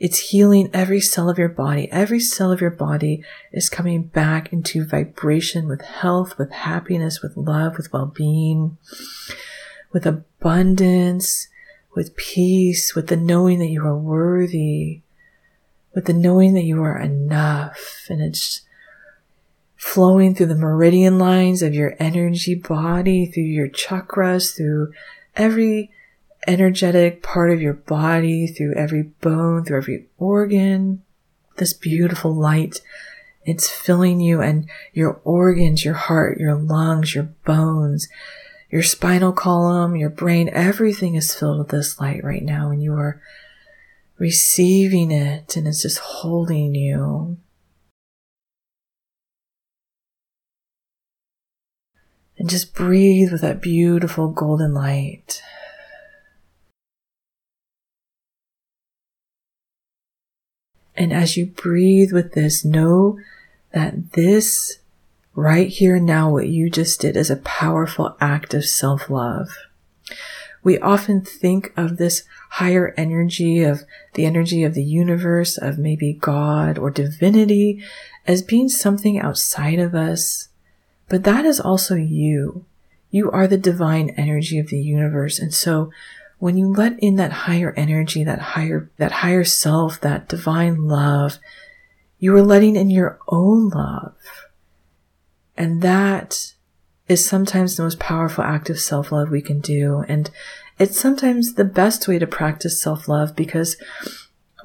it's 0.00 0.30
healing 0.30 0.68
every 0.72 1.00
cell 1.00 1.30
of 1.30 1.38
your 1.38 1.48
body. 1.48 1.90
Every 1.92 2.20
cell 2.20 2.50
of 2.50 2.60
your 2.60 2.70
body 2.70 3.22
is 3.52 3.68
coming 3.68 4.04
back 4.04 4.52
into 4.52 4.84
vibration 4.84 5.68
with 5.68 5.82
health, 5.82 6.38
with 6.38 6.50
happiness, 6.50 7.22
with 7.22 7.36
love, 7.36 7.76
with 7.76 7.92
well-being, 7.92 8.78
with 9.92 10.06
abundance, 10.06 11.48
with 12.00 12.16
peace, 12.16 12.94
with 12.94 13.08
the 13.08 13.16
knowing 13.16 13.58
that 13.58 13.68
you 13.68 13.84
are 13.84 13.94
worthy, 13.94 15.02
with 15.94 16.06
the 16.06 16.14
knowing 16.14 16.54
that 16.54 16.64
you 16.64 16.82
are 16.82 16.98
enough. 16.98 18.06
And 18.08 18.22
it's 18.22 18.62
flowing 19.76 20.34
through 20.34 20.46
the 20.46 20.54
meridian 20.54 21.18
lines 21.18 21.60
of 21.60 21.74
your 21.74 21.96
energy 21.98 22.54
body, 22.54 23.26
through 23.26 23.42
your 23.42 23.68
chakras, 23.68 24.56
through 24.56 24.94
every 25.36 25.90
energetic 26.46 27.22
part 27.22 27.50
of 27.50 27.60
your 27.60 27.74
body, 27.74 28.46
through 28.46 28.72
every 28.76 29.02
bone, 29.02 29.66
through 29.66 29.76
every 29.76 30.06
organ. 30.16 31.02
This 31.58 31.74
beautiful 31.74 32.34
light, 32.34 32.80
it's 33.44 33.68
filling 33.68 34.20
you 34.20 34.40
and 34.40 34.70
your 34.94 35.20
organs, 35.22 35.84
your 35.84 35.92
heart, 35.92 36.38
your 36.40 36.54
lungs, 36.54 37.14
your 37.14 37.24
bones, 37.44 38.08
your 38.70 38.82
spinal 38.82 39.32
column, 39.32 39.96
your 39.96 40.10
brain, 40.10 40.48
everything 40.52 41.16
is 41.16 41.34
filled 41.34 41.58
with 41.58 41.68
this 41.68 42.00
light 42.00 42.22
right 42.22 42.42
now 42.42 42.70
and 42.70 42.82
you 42.82 42.94
are 42.94 43.20
receiving 44.18 45.10
it 45.10 45.56
and 45.56 45.66
it's 45.66 45.82
just 45.82 45.98
holding 45.98 46.74
you. 46.74 47.36
And 52.38 52.48
just 52.48 52.74
breathe 52.74 53.32
with 53.32 53.42
that 53.42 53.60
beautiful 53.60 54.28
golden 54.28 54.72
light. 54.72 55.42
And 60.96 61.12
as 61.12 61.36
you 61.36 61.46
breathe 61.46 62.12
with 62.12 62.32
this, 62.32 62.64
know 62.64 63.18
that 63.72 64.12
this 64.12 64.79
right 65.40 65.68
here 65.68 65.96
and 65.96 66.06
now, 66.06 66.30
what 66.30 66.48
you 66.48 66.70
just 66.70 67.00
did 67.00 67.16
is 67.16 67.30
a 67.30 67.36
powerful 67.36 68.16
act 68.20 68.54
of 68.54 68.64
self 68.64 69.08
love. 69.10 69.48
we 70.62 70.78
often 70.78 71.22
think 71.22 71.72
of 71.76 71.96
this 71.96 72.24
higher 72.50 72.92
energy 72.96 73.62
of 73.62 73.84
the 74.14 74.26
energy 74.26 74.62
of 74.64 74.74
the 74.74 74.84
universe, 74.84 75.56
of 75.56 75.78
maybe 75.78 76.12
God 76.12 76.76
or 76.76 76.90
divinity 76.90 77.82
as 78.26 78.42
being 78.42 78.68
something 78.68 79.18
outside 79.18 79.78
of 79.78 79.94
us. 79.94 80.48
But 81.08 81.24
that 81.24 81.44
is 81.44 81.60
also 81.60 81.94
you. 81.94 82.66
You 83.10 83.30
are 83.30 83.46
the 83.46 83.58
divine 83.58 84.10
energy 84.10 84.58
of 84.58 84.68
the 84.68 84.80
universe. 84.80 85.38
And 85.38 85.54
so 85.54 85.90
when 86.38 86.56
you 86.56 86.72
let 86.72 86.98
in 87.00 87.16
that 87.16 87.32
higher 87.32 87.72
energy, 87.76 88.24
that 88.24 88.38
higher, 88.38 88.90
that 88.98 89.12
higher 89.12 89.44
self, 89.44 90.00
that 90.00 90.28
divine 90.28 90.86
love, 90.86 91.38
you 92.18 92.34
are 92.36 92.42
letting 92.42 92.76
in 92.76 92.90
your 92.90 93.18
own 93.28 93.68
love. 93.70 94.14
And 95.60 95.82
that 95.82 96.54
is 97.06 97.28
sometimes 97.28 97.76
the 97.76 97.82
most 97.82 97.98
powerful 97.98 98.42
act 98.42 98.70
of 98.70 98.80
self 98.80 99.12
love 99.12 99.28
we 99.28 99.42
can 99.42 99.60
do. 99.60 100.06
And 100.08 100.30
it's 100.78 100.98
sometimes 100.98 101.52
the 101.52 101.66
best 101.66 102.08
way 102.08 102.18
to 102.18 102.26
practice 102.26 102.80
self 102.80 103.08
love 103.08 103.36
because 103.36 103.76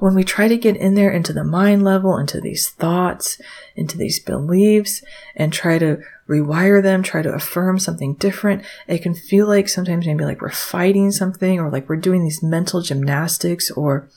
when 0.00 0.14
we 0.14 0.24
try 0.24 0.48
to 0.48 0.56
get 0.56 0.76
in 0.76 0.94
there 0.94 1.10
into 1.10 1.32
the 1.32 1.44
mind 1.44 1.82
level, 1.82 2.16
into 2.16 2.40
these 2.40 2.70
thoughts, 2.70 3.40
into 3.74 3.96
these 3.96 4.20
beliefs, 4.20 5.02
and 5.34 5.52
try 5.52 5.78
to 5.78 5.98
rewire 6.28 6.82
them, 6.82 7.02
try 7.02 7.22
to 7.22 7.32
affirm 7.32 7.78
something 7.78 8.14
different, 8.14 8.64
it 8.88 8.98
can 8.98 9.14
feel 9.14 9.46
like 9.46 9.68
sometimes 9.68 10.06
maybe 10.06 10.24
like 10.24 10.40
we're 10.40 10.50
fighting 10.50 11.12
something 11.12 11.60
or 11.60 11.70
like 11.70 11.88
we're 11.88 11.96
doing 11.96 12.24
these 12.24 12.42
mental 12.42 12.80
gymnastics 12.80 13.70
or 13.70 14.08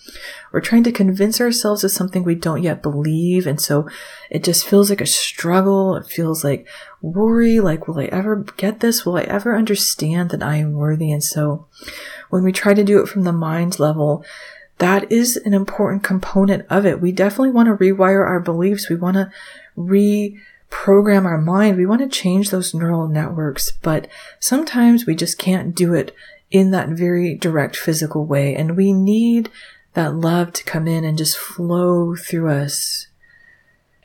we're 0.51 0.59
trying 0.59 0.83
to 0.83 0.91
convince 0.91 1.39
ourselves 1.39 1.83
of 1.83 1.91
something 1.91 2.23
we 2.23 2.33
don't 2.33 2.63
yet 2.63 2.81
believe. 2.81 3.45
And 3.45 3.61
so 3.61 3.87
it 4.31 4.43
just 4.43 4.67
feels 4.67 4.89
like 4.89 5.01
a 5.01 5.05
struggle. 5.05 5.95
It 5.95 6.07
feels 6.07 6.43
like 6.43 6.67
worry, 7.01 7.59
like, 7.59 7.87
will 7.87 7.99
I 7.99 8.05
ever 8.05 8.37
get 8.57 8.79
this? 8.79 9.05
Will 9.05 9.17
I 9.17 9.23
ever 9.23 9.55
understand 9.55 10.31
that 10.31 10.41
I 10.41 10.55
am 10.55 10.73
worthy? 10.73 11.11
And 11.11 11.23
so 11.23 11.67
when 12.31 12.43
we 12.43 12.51
try 12.51 12.73
to 12.73 12.83
do 12.83 13.01
it 13.01 13.07
from 13.07 13.23
the 13.23 13.31
mind 13.31 13.79
level, 13.79 14.25
that 14.79 15.11
is 15.11 15.37
an 15.37 15.53
important 15.53 16.03
component 16.03 16.65
of 16.69 16.85
it. 16.85 17.01
We 17.01 17.11
definitely 17.11 17.51
want 17.51 17.67
to 17.67 17.75
rewire 17.75 18.25
our 18.25 18.39
beliefs. 18.39 18.89
We 18.89 18.95
want 18.95 19.15
to 19.15 19.31
reprogram 19.77 21.25
our 21.25 21.39
mind. 21.39 21.77
We 21.77 21.85
want 21.85 22.01
to 22.01 22.09
change 22.09 22.49
those 22.49 22.73
neural 22.73 23.07
networks, 23.07 23.71
but 23.71 24.07
sometimes 24.39 25.05
we 25.05 25.15
just 25.15 25.37
can't 25.37 25.75
do 25.75 25.93
it 25.93 26.15
in 26.49 26.71
that 26.71 26.89
very 26.89 27.35
direct 27.35 27.75
physical 27.75 28.25
way. 28.25 28.55
And 28.55 28.75
we 28.75 28.93
need 28.93 29.49
that 29.93 30.15
love 30.15 30.53
to 30.53 30.63
come 30.63 30.87
in 30.87 31.03
and 31.03 31.17
just 31.17 31.37
flow 31.37 32.15
through 32.15 32.49
us. 32.49 33.07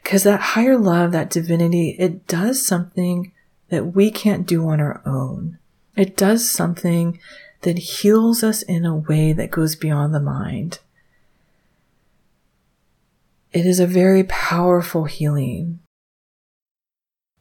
Because 0.03 0.25
that 0.25 0.41
higher 0.41 0.77
love, 0.77 1.13
that 1.13 1.31
divinity, 1.31 1.97
it 1.99 2.27
does 2.27 2.65
something 2.65 3.33
that 3.69 3.95
we 3.95 4.11
can't 4.11 4.47
do 4.47 4.69
on 4.69 4.81
our 4.81 5.01
own. 5.07 5.59
It 5.97 6.17
does 6.17 6.51
something 6.51 7.19
that 7.65 7.79
heals 7.79 8.43
us 8.43 8.63
in 8.63 8.87
a 8.87 8.95
way 8.95 9.33
that 9.33 9.51
goes 9.51 9.75
beyond 9.75 10.15
the 10.15 10.21
mind. 10.21 10.79
It 13.53 13.67
is 13.67 13.81
a 13.81 13.87
very 13.87 14.25
powerful 14.25 15.05
healing. 15.05 15.81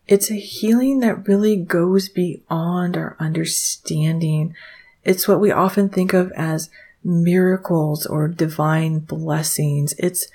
It's 0.08 0.32
a 0.32 0.36
healing 0.36 1.00
that 1.00 1.28
really 1.28 1.56
goes 1.58 2.10
beyond 2.10 2.98
our 2.98 3.16
understanding. 3.20 4.56
It's 5.04 5.28
what 5.28 5.40
we 5.40 5.52
often 5.52 5.90
think 5.90 6.14
of 6.14 6.32
as 6.34 6.70
miracles 7.04 8.06
or 8.06 8.28
divine 8.28 9.00
blessings. 9.00 9.94
It's 9.98 10.28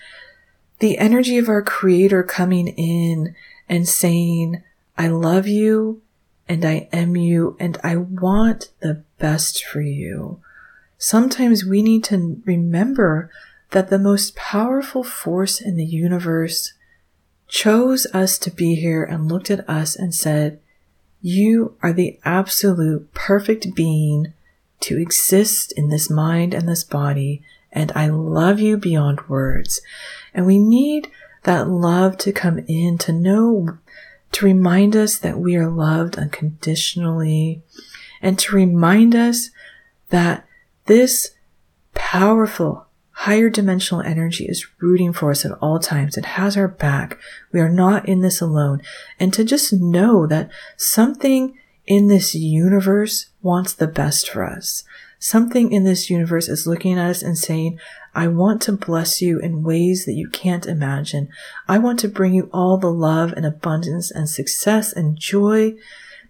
the 0.81 0.98
energy 0.98 1.38
of 1.38 1.48
our 1.48 1.62
creator 1.62 2.22
coming 2.22 2.68
in 2.68 3.35
and 3.68 3.88
saying, 3.88 4.62
I 4.96 5.09
love 5.09 5.46
you 5.46 6.03
and 6.48 6.64
I 6.64 6.88
am 6.92 7.16
you 7.16 7.57
and 7.59 7.79
I 7.83 7.96
want 7.96 8.70
the 8.81 9.05
best 9.18 9.64
for 9.64 9.81
you. 9.81 10.40
Sometimes 10.96 11.64
we 11.64 11.83
need 11.83 12.04
to 12.04 12.40
remember 12.44 13.31
that 13.70 13.90
the 13.90 13.98
most 13.98 14.35
powerful 14.35 15.04
force 15.04 15.61
in 15.61 15.76
the 15.76 15.85
universe 15.85 16.72
chose 17.46 18.07
us 18.12 18.38
to 18.38 18.50
be 18.50 18.74
here 18.74 19.04
and 19.04 19.31
looked 19.31 19.50
at 19.50 19.68
us 19.68 19.96
and 19.96 20.14
said, 20.14 20.61
you 21.20 21.76
are 21.83 21.92
the 21.92 22.18
absolute 22.24 23.12
perfect 23.12 23.74
being 23.74 24.33
to 24.81 24.98
exist 24.98 25.72
in 25.72 25.88
this 25.88 26.09
mind 26.09 26.54
and 26.54 26.68
this 26.68 26.85
body. 26.85 27.42
And 27.72 27.90
I 27.94 28.09
love 28.09 28.61
you 28.61 28.76
beyond 28.76 29.28
words. 29.28 29.81
And 30.33 30.46
we 30.46 30.59
need 30.59 31.11
that 31.42 31.68
love 31.68 32.18
to 32.18 32.33
come 32.33 32.61
in 32.68 32.98
to 32.98 33.12
know, 33.12 33.78
to 34.33 34.44
remind 34.44 34.94
us 34.94 35.18
that 35.18 35.38
we 35.38 35.57
are 35.57 35.68
loved 35.68 36.16
unconditionally 36.16 37.62
and 38.22 38.38
to 38.38 38.57
remind 38.57 39.14
us 39.14 39.50
that 40.11 40.46
this 40.87 41.35
powerful 41.94 42.87
higher 43.22 43.50
dimensional 43.50 44.00
energy 44.00 44.44
is 44.44 44.68
rooting 44.81 45.12
for 45.12 45.33
us 45.33 45.44
at 45.44 45.50
all 45.61 45.81
times. 45.81 46.16
It 46.16 46.24
has 46.24 46.57
our 46.57 46.68
back. 46.68 47.18
We 47.52 47.59
are 47.59 47.68
not 47.68 48.09
in 48.09 48.20
this 48.20 48.40
alone. 48.40 48.81
And 49.18 49.35
to 49.35 49.42
just 49.42 49.72
know 49.72 50.24
that 50.28 50.48
something 50.76 51.59
in 51.85 52.07
this 52.07 52.33
universe 52.37 53.31
wants 53.42 53.72
the 53.72 53.88
best 53.88 54.31
for 54.31 54.44
us. 54.44 54.85
Something 55.18 55.72
in 55.72 55.83
this 55.83 56.09
universe 56.09 56.48
is 56.48 56.68
looking 56.68 56.96
at 56.96 57.11
us 57.11 57.22
and 57.22 57.37
saying, 57.37 57.81
I 58.14 58.28
want 58.28 58.62
to 58.62 58.72
bless 58.72 59.20
you 59.20 59.40
in 59.40 59.64
ways 59.64 60.04
that 60.04 60.14
you 60.14 60.28
can't 60.28 60.66
imagine. 60.66 61.28
I 61.66 61.78
want 61.78 61.98
to 62.00 62.09
bring 62.09 62.35
you 62.35 62.48
all 62.52 62.78
the 62.78 62.92
love 62.92 63.33
and 63.33 63.44
abundance 63.44 64.12
and 64.12 64.28
success 64.28 64.92
and 64.92 65.18
joy 65.18 65.74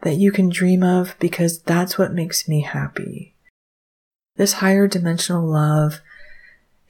that 0.03 0.17
you 0.17 0.31
can 0.31 0.49
dream 0.49 0.83
of 0.83 1.17
because 1.19 1.61
that's 1.61 1.99
what 1.99 2.13
makes 2.13 2.49
me 2.49 2.61
happy. 2.61 3.35
This 4.37 4.55
higher 4.55 4.87
dimensional 4.87 5.45
love, 5.45 6.01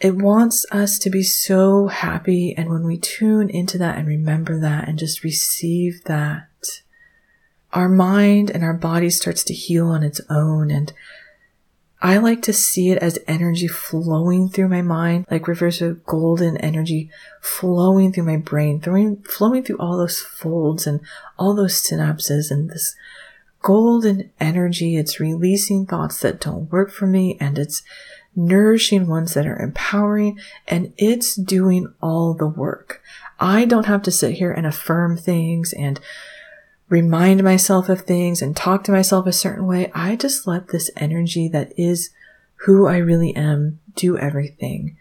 it 0.01 0.15
wants 0.15 0.67
us 0.71 0.99
to 1.01 1.11
be 1.11 1.23
so 1.23 1.89
happy. 1.89 2.55
And 2.57 2.71
when 2.71 2.85
we 2.85 2.99
tune 2.99 3.49
into 3.49 3.79
that 3.79 3.97
and 3.99 4.07
remember 4.07 4.61
that 4.61 4.89
and 4.89 4.99
just 4.99 5.25
receive 5.25 6.05
that, 6.05 6.49
our 7.73 7.89
mind 7.89 8.51
and 8.51 8.63
our 8.63 8.75
body 8.75 9.11
starts 9.11 9.43
to 9.45 9.55
heal 9.55 9.89
on 9.89 10.03
its 10.03 10.21
own. 10.31 10.71
And 10.71 10.93
I 12.01 12.19
like 12.19 12.43
to 12.43 12.53
see 12.53 12.91
it 12.91 12.99
as 12.99 13.19
energy 13.27 13.67
flowing 13.67 14.49
through 14.49 14.69
my 14.69 14.83
mind, 14.83 15.27
like 15.31 15.49
rivers 15.49 15.83
of 15.83 16.07
golden 16.07 16.57
energy 16.59 17.11
flowing 17.41 18.13
through 18.13 18.25
my 18.25 18.37
brain, 18.37 18.81
throwing, 18.81 19.17
flowing 19.23 19.65
through 19.65 19.79
all 19.79 19.97
those 19.97 20.21
folds 20.21 20.87
and 20.87 21.01
all 21.39 21.55
those 21.55 21.75
synapses 21.75 22.53
and 22.53 22.71
this 22.71 22.95
golden 23.63 24.31
energy. 24.39 24.97
It's 24.97 25.19
releasing 25.19 25.87
thoughts 25.87 26.21
that 26.21 26.41
don't 26.41 26.71
work 26.71 26.91
for 26.91 27.07
me 27.07 27.37
and 27.41 27.59
it's 27.59 27.83
nourishing 28.37 29.09
ones 29.09 29.35
that 29.35 29.47
are 29.47 29.59
empowering 29.59 30.39
and 30.69 30.93
it's 30.97 31.35
doing 31.35 31.93
all 32.01 32.33
the 32.33 32.47
work. 32.47 33.03
I 33.41 33.65
don't 33.65 33.87
have 33.87 34.03
to 34.03 34.13
sit 34.13 34.35
here 34.35 34.53
and 34.53 34.67
affirm 34.67 35.17
things 35.17 35.73
and 35.73 35.99
remind 36.89 37.43
myself 37.43 37.89
of 37.89 38.03
things 38.03 38.41
and 38.41 38.57
talk 38.57 38.85
to 38.85 38.93
myself 38.93 39.27
a 39.27 39.33
certain 39.33 39.67
way. 39.67 39.91
I 39.95 40.17
just 40.17 40.47
let 40.47 40.69
this 40.69 40.91
energy 40.97 41.49
that 41.49 41.73
is 41.77 42.11
who 42.67 42.87
I 42.87 42.97
really 42.99 43.35
am 43.37 43.81
do 43.95 44.17
everything. 44.17 44.97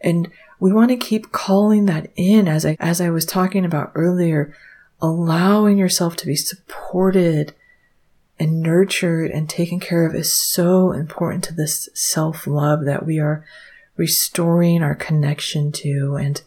And 0.00 0.30
we 0.58 0.72
want 0.72 0.90
to 0.90 0.96
keep 0.96 1.32
calling 1.32 1.86
that 1.86 2.10
in 2.16 2.48
as 2.48 2.64
I, 2.64 2.76
as 2.80 3.00
I 3.00 3.10
was 3.10 3.26
talking 3.26 3.64
about 3.64 3.92
earlier, 3.94 4.54
allowing 5.00 5.78
yourself 5.78 6.16
to 6.16 6.26
be 6.26 6.36
supported 6.36 7.54
and 8.38 8.62
nurtured 8.62 9.30
and 9.30 9.48
taken 9.48 9.80
care 9.80 10.06
of 10.06 10.14
is 10.14 10.32
so 10.32 10.92
important 10.92 11.44
to 11.44 11.54
this 11.54 11.88
self 11.94 12.46
love 12.46 12.84
that 12.84 13.06
we 13.06 13.18
are 13.18 13.44
restoring 13.96 14.82
our 14.82 14.94
connection 14.94 15.72
to 15.72 16.16
and 16.20 16.42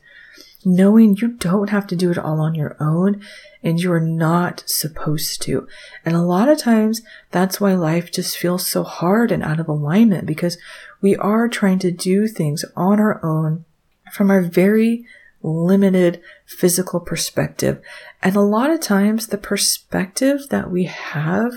knowing 0.64 1.16
you 1.16 1.30
don't 1.30 1.70
have 1.70 1.88
to 1.88 1.96
do 1.96 2.12
it 2.12 2.18
all 2.18 2.40
on 2.42 2.54
your 2.54 2.76
own 2.80 3.22
and 3.64 3.82
you 3.82 3.92
are 3.92 4.00
not 4.00 4.64
supposed 4.66 5.42
to. 5.44 5.68
And 6.06 6.16
a 6.16 6.22
lot 6.22 6.50
of 6.50 6.58
times 6.58 7.02
that's 7.32 7.60
why 7.60 7.74
life 7.74 8.12
just 8.12 8.38
feels 8.38 8.66
so 8.66 8.84
hard 8.84 9.32
and 9.32 9.44
out 9.44 9.60
of 9.60 9.68
alignment 9.68 10.26
because 10.26 10.58
we 11.02 11.16
are 11.18 11.48
trying 11.48 11.80
to 11.80 11.92
do 11.92 12.28
things 12.28 12.64
on 12.76 13.00
our 13.00 13.24
own 13.24 13.66
from 14.12 14.32
our 14.32 14.42
very 14.42 15.06
limited 15.42 16.22
physical 16.46 17.00
perspective. 17.00 17.82
And 18.22 18.36
a 18.36 18.42
lot 18.42 18.72
of 18.72 18.82
times 18.82 19.28
the 19.28 19.38
perspective 19.38 20.50
that 20.50 20.70
we 20.70 20.86
have 20.86 21.54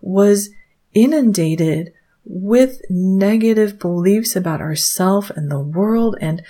was 0.00 0.50
inundated 0.94 1.92
with 2.24 2.82
negative 2.90 3.78
beliefs 3.78 4.36
about 4.36 4.60
ourselves 4.60 5.30
and 5.30 5.50
the 5.50 5.60
world 5.60 6.16
and 6.20 6.42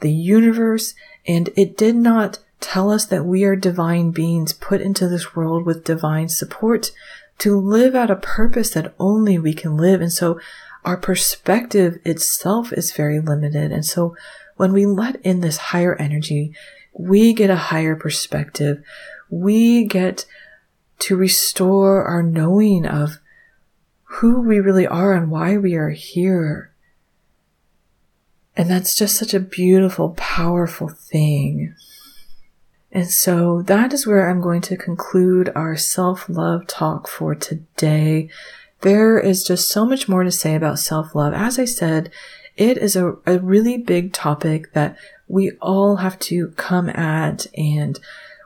the 0.00 0.12
universe. 0.12 0.94
And 1.26 1.50
it 1.56 1.76
did 1.76 1.96
not 1.96 2.38
tell 2.64 2.90
us 2.90 3.04
that 3.06 3.24
we 3.24 3.44
are 3.44 3.56
divine 3.56 4.10
beings 4.10 4.52
put 4.52 4.80
into 4.80 5.08
this 5.08 5.36
world 5.36 5.66
with 5.66 5.84
divine 5.84 6.28
support 6.28 6.90
to 7.38 7.58
live 7.58 7.94
out 7.94 8.10
a 8.10 8.16
purpose 8.16 8.70
that 8.70 8.94
only 8.98 9.38
we 9.38 9.52
can 9.52 9.76
live. 9.76 10.00
And 10.00 10.12
so 10.12 10.40
our 10.84 10.96
perspective 10.96 11.98
itself 12.04 12.72
is 12.72 12.92
very 12.92 13.20
limited. 13.20 13.70
And 13.70 13.84
so 13.84 14.16
when 14.56 14.72
we 14.72 14.86
let 14.86 15.20
in 15.22 15.40
this 15.40 15.56
higher 15.56 15.94
energy, 15.96 16.54
we 16.92 17.32
get 17.32 17.50
a 17.50 17.56
higher 17.56 17.96
perspective. 17.96 18.82
We 19.28 19.84
get 19.84 20.26
to 21.00 21.16
restore 21.16 22.04
our 22.04 22.22
knowing 22.22 22.86
of 22.86 23.18
who 24.04 24.40
we 24.40 24.60
really 24.60 24.86
are 24.86 25.12
and 25.12 25.30
why 25.30 25.56
we 25.56 25.74
are 25.74 25.90
here. 25.90 26.72
And 28.56 28.70
that's 28.70 28.94
just 28.94 29.16
such 29.16 29.34
a 29.34 29.40
beautiful, 29.40 30.10
powerful 30.16 30.88
thing. 30.88 31.74
And 32.94 33.10
so 33.10 33.60
that 33.62 33.92
is 33.92 34.06
where 34.06 34.30
I'm 34.30 34.40
going 34.40 34.60
to 34.62 34.76
conclude 34.76 35.50
our 35.56 35.76
self 35.76 36.28
love 36.28 36.68
talk 36.68 37.08
for 37.08 37.34
today. 37.34 38.30
There 38.82 39.18
is 39.18 39.42
just 39.42 39.68
so 39.68 39.84
much 39.84 40.08
more 40.08 40.22
to 40.22 40.30
say 40.30 40.54
about 40.54 40.78
self 40.78 41.12
love. 41.14 41.34
As 41.34 41.58
I 41.58 41.64
said, 41.64 42.12
it 42.56 42.78
is 42.78 42.94
a, 42.94 43.16
a 43.26 43.40
really 43.40 43.76
big 43.76 44.12
topic 44.12 44.72
that 44.74 44.96
we 45.26 45.50
all 45.60 45.96
have 45.96 46.18
to 46.20 46.48
come 46.50 46.88
at 46.90 47.48
and 47.56 47.98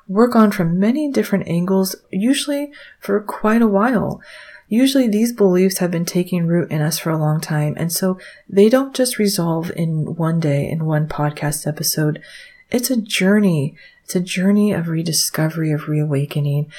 work 0.06 0.34
on 0.34 0.50
from 0.50 0.80
many 0.80 1.12
different 1.12 1.46
angles, 1.46 1.94
usually 2.10 2.72
for 2.98 3.20
quite 3.20 3.60
a 3.60 3.66
while. 3.66 4.22
Usually 4.70 5.08
these 5.08 5.32
beliefs 5.32 5.78
have 5.78 5.90
been 5.90 6.06
taking 6.06 6.46
root 6.46 6.70
in 6.70 6.80
us 6.80 6.98
for 6.98 7.10
a 7.10 7.18
long 7.18 7.40
time, 7.40 7.74
and 7.76 7.92
so 7.92 8.18
they 8.48 8.70
don't 8.70 8.94
just 8.94 9.18
resolve 9.18 9.70
in 9.76 10.14
one 10.14 10.40
day, 10.40 10.68
in 10.68 10.86
one 10.86 11.06
podcast 11.06 11.66
episode. 11.66 12.22
It's 12.70 12.90
a 12.90 13.00
journey. 13.00 13.74
It's 14.04 14.16
a 14.16 14.20
journey 14.20 14.72
of 14.72 14.88
rediscovery, 14.88 15.72
of 15.72 15.88
reawakening. 15.88 16.70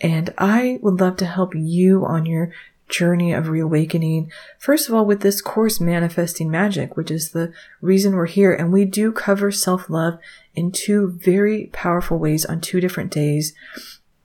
And 0.00 0.32
I 0.38 0.78
would 0.82 1.00
love 1.00 1.16
to 1.18 1.26
help 1.26 1.54
you 1.54 2.04
on 2.04 2.26
your 2.26 2.52
journey 2.88 3.32
of 3.32 3.48
reawakening. 3.48 4.30
First 4.58 4.88
of 4.88 4.94
all, 4.94 5.04
with 5.04 5.20
this 5.20 5.40
course, 5.40 5.80
Manifesting 5.80 6.50
Magic, 6.50 6.96
which 6.96 7.10
is 7.10 7.30
the 7.30 7.52
reason 7.80 8.14
we're 8.14 8.26
here. 8.26 8.52
And 8.52 8.72
we 8.72 8.84
do 8.84 9.12
cover 9.12 9.50
self 9.50 9.90
love 9.90 10.18
in 10.54 10.72
two 10.72 11.18
very 11.22 11.66
powerful 11.72 12.18
ways 12.18 12.44
on 12.44 12.60
two 12.60 12.80
different 12.80 13.10
days. 13.10 13.54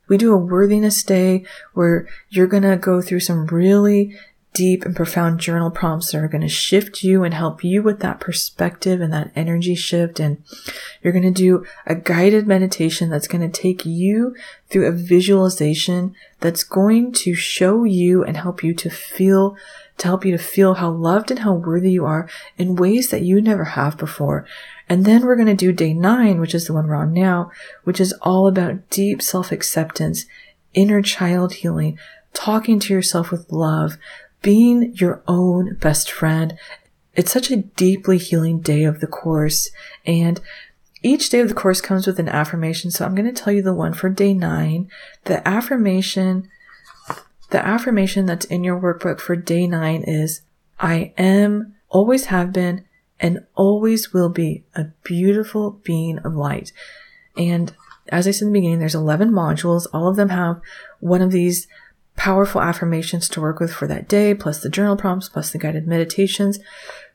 We 0.07 0.17
do 0.17 0.33
a 0.33 0.38
worthiness 0.38 1.01
day 1.03 1.45
where 1.73 2.07
you're 2.29 2.47
going 2.47 2.63
to 2.63 2.77
go 2.77 3.01
through 3.01 3.21
some 3.21 3.47
really 3.47 4.17
deep 4.54 4.86
and 4.86 4.96
profound 4.96 5.39
journal 5.39 5.72
prompts 5.72 6.12
that 6.12 6.20
are 6.20 6.28
going 6.28 6.42
to 6.42 6.48
shift 6.48 7.04
you 7.04 7.24
and 7.24 7.34
help 7.34 7.63
you 7.63 7.82
with 7.82 8.00
that 8.00 8.20
perspective 8.20 9.02
and 9.02 9.12
that 9.12 9.32
energy 9.36 9.76
shift. 9.76 10.20
And 10.20 10.44
you're 11.02 11.13
going 11.13 11.24
to 11.24 11.32
do 11.32 11.66
a 11.86 11.96
guided 11.96 12.48
meditation 12.48 13.10
that's 13.10 13.28
going 13.28 13.42
to 13.50 13.62
take 13.62 13.86
you 13.86 14.36
through 14.70 14.88
a 14.88 14.92
visualization 14.92 16.16
that's 16.39 16.63
going 16.63 17.12
to 17.13 17.34
show 17.34 17.84
you 17.84 18.24
and 18.24 18.38
help 18.38 18.63
you 18.63 18.74
to 18.76 18.89
feel, 18.89 19.58
to 19.98 20.08
help 20.08 20.24
you 20.24 20.32
to 20.32 20.44
feel 20.44 20.76
how 20.76 20.92
loved 20.92 21.32
and 21.32 21.39
how 21.39 21.54
worthy 21.54 21.92
you 21.92 22.06
are 22.06 22.30
in 22.58 22.76
ways 22.76 23.10
that 23.10 23.24
you 23.24 23.42
never 23.42 23.63
have 23.66 23.98
before. 23.98 24.46
And 24.88 25.06
then 25.06 25.26
we're 25.26 25.36
going 25.36 25.48
to 25.48 25.56
do 25.56 25.72
day 25.72 25.94
nine, 25.94 26.39
which 26.39 26.54
is 26.54 26.68
the 26.68 26.74
one 26.74 26.88
we're 26.88 26.96
on 26.96 27.13
now, 27.13 27.52
which 27.84 28.00
is 28.00 28.13
all 28.22 28.48
about 28.48 28.89
deep 28.92 29.22
self 29.22 29.52
acceptance, 29.52 30.26
inner 30.74 31.02
child 31.02 31.56
healing, 31.56 31.98
talking 32.34 32.80
to 32.80 32.94
yourself 32.94 33.32
with 33.32 33.52
love, 33.52 33.98
being 34.43 34.93
your 34.93 35.23
own 35.27 35.75
best 35.77 36.12
friend. 36.12 36.56
It's 37.15 37.32
such 37.32 37.49
a 37.49 37.58
deeply 37.58 38.19
healing 38.19 38.60
day 38.60 38.84
of 38.84 38.99
the 38.99 39.08
course. 39.08 39.71
And 40.06 40.39
each 41.01 41.29
day 41.29 41.39
of 41.39 41.49
the 41.49 41.56
course 41.56 41.82
comes 41.82 42.06
with 42.06 42.19
an 42.19 42.29
affirmation. 42.29 42.91
So 42.91 43.06
I'm 43.06 43.15
going 43.15 43.34
to 43.34 43.41
tell 43.41 43.53
you 43.53 43.63
the 43.63 43.73
one 43.73 43.93
for 43.93 44.10
day 44.10 44.34
nine. 44.34 44.89
The 45.23 45.45
affirmation, 45.47 46.49
the 47.49 47.65
affirmation 47.65 48.27
that's 48.27 48.45
in 48.45 48.63
your 48.63 48.79
workbook 48.79 49.19
for 49.19 49.36
day 49.36 49.65
nine 49.65 50.03
is, 50.03 50.41
I 50.79 51.13
am, 51.17 51.73
always 51.89 52.25
have 52.25 52.53
been, 52.53 52.86
and 53.19 53.45
always 53.56 54.13
will 54.13 54.29
be 54.29 54.63
a 54.75 54.86
beautiful 55.03 55.79
being 55.84 56.19
of 56.19 56.36
light. 56.36 56.73
And 57.38 57.73
as 58.10 58.27
I 58.27 58.32
said 58.32 58.47
in 58.47 58.53
the 58.53 58.60
beginning, 58.60 58.79
there's 58.79 58.95
11 58.95 59.32
modules. 59.32 59.88
All 59.93 60.10
of 60.10 60.17
them 60.17 60.29
have 60.29 60.60
one 60.99 61.21
of 61.21 61.32
these 61.32 61.67
powerful 62.15 62.62
affirmations 62.62 63.28
to 63.30 63.41
work 63.41 63.60
with 63.60 63.73
for 63.73 63.88
that 63.88 64.08
day, 64.08 64.34
plus 64.34 64.62
the 64.62 64.69
journal 64.69 64.95
prompts, 64.95 65.30
plus 65.30 65.52
the 65.52 65.58
guided 65.58 65.88
meditations. 65.88 66.60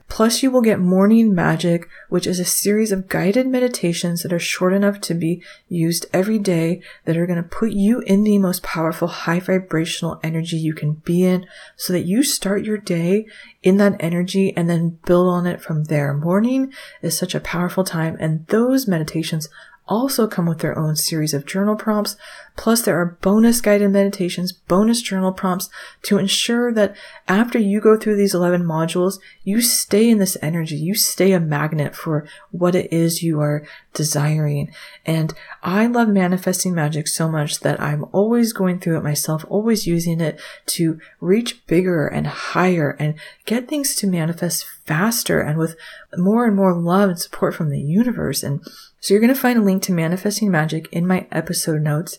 Plus, 0.08 0.42
you 0.42 0.50
will 0.50 0.62
get 0.62 0.80
Morning 0.80 1.34
Magic, 1.34 1.86
which 2.08 2.26
is 2.26 2.40
a 2.40 2.44
series 2.44 2.92
of 2.92 3.08
guided 3.08 3.46
meditations 3.46 4.22
that 4.22 4.32
are 4.32 4.38
short 4.38 4.72
enough 4.72 5.00
to 5.02 5.14
be 5.14 5.42
used 5.68 6.06
every 6.14 6.38
day 6.38 6.80
that 7.04 7.16
are 7.16 7.26
going 7.26 7.40
to 7.40 7.48
put 7.48 7.72
you 7.72 8.00
in 8.00 8.24
the 8.24 8.38
most 8.38 8.62
powerful 8.62 9.06
high 9.06 9.38
vibrational 9.38 10.18
energy 10.22 10.56
you 10.56 10.72
can 10.72 10.94
be 10.94 11.24
in 11.24 11.46
so 11.76 11.92
that 11.92 12.06
you 12.06 12.22
start 12.22 12.64
your 12.64 12.78
day 12.78 13.26
in 13.62 13.76
that 13.76 13.96
energy 14.00 14.56
and 14.56 14.68
then 14.68 14.98
build 15.04 15.28
on 15.28 15.46
it 15.46 15.60
from 15.60 15.84
there. 15.84 16.14
Morning 16.14 16.72
is 17.02 17.16
such 17.16 17.34
a 17.34 17.40
powerful 17.40 17.84
time 17.84 18.16
and 18.18 18.46
those 18.46 18.88
meditations 18.88 19.50
also 19.88 20.26
come 20.26 20.46
with 20.46 20.58
their 20.58 20.78
own 20.78 20.96
series 20.96 21.34
of 21.34 21.46
journal 21.46 21.74
prompts. 21.74 22.16
Plus, 22.56 22.82
there 22.82 23.00
are 23.00 23.18
bonus 23.22 23.60
guided 23.60 23.90
meditations, 23.90 24.52
bonus 24.52 25.00
journal 25.00 25.32
prompts 25.32 25.70
to 26.02 26.18
ensure 26.18 26.72
that 26.72 26.96
after 27.26 27.58
you 27.58 27.80
go 27.80 27.96
through 27.96 28.16
these 28.16 28.34
11 28.34 28.62
modules, 28.62 29.18
you 29.44 29.60
stay 29.60 30.08
in 30.08 30.18
this 30.18 30.36
energy. 30.42 30.76
You 30.76 30.94
stay 30.94 31.32
a 31.32 31.40
magnet 31.40 31.94
for 31.94 32.26
what 32.50 32.74
it 32.74 32.92
is 32.92 33.22
you 33.22 33.40
are 33.40 33.64
desiring. 33.94 34.72
And 35.06 35.34
I 35.62 35.86
love 35.86 36.08
manifesting 36.08 36.74
magic 36.74 37.08
so 37.08 37.28
much 37.28 37.60
that 37.60 37.80
I'm 37.80 38.04
always 38.12 38.52
going 38.52 38.80
through 38.80 38.98
it 38.98 39.04
myself, 39.04 39.44
always 39.48 39.86
using 39.86 40.20
it 40.20 40.40
to 40.66 41.00
reach 41.20 41.66
bigger 41.66 42.06
and 42.06 42.26
higher 42.26 42.96
and 42.98 43.14
get 43.44 43.68
things 43.68 43.94
to 43.96 44.06
manifest 44.06 44.66
faster 44.84 45.40
and 45.40 45.58
with 45.58 45.76
more 46.16 46.46
and 46.46 46.56
more 46.56 46.74
love 46.74 47.10
and 47.10 47.18
support 47.18 47.54
from 47.54 47.70
the 47.70 47.80
universe. 47.80 48.42
And 48.42 48.60
so 49.00 49.14
you're 49.14 49.20
going 49.20 49.34
to 49.34 49.40
find 49.40 49.58
a 49.58 49.62
link 49.62 49.82
to 49.84 49.92
Manifesting 49.92 50.50
Magic 50.50 50.88
in 50.92 51.06
my 51.06 51.26
episode 51.30 51.82
notes. 51.82 52.18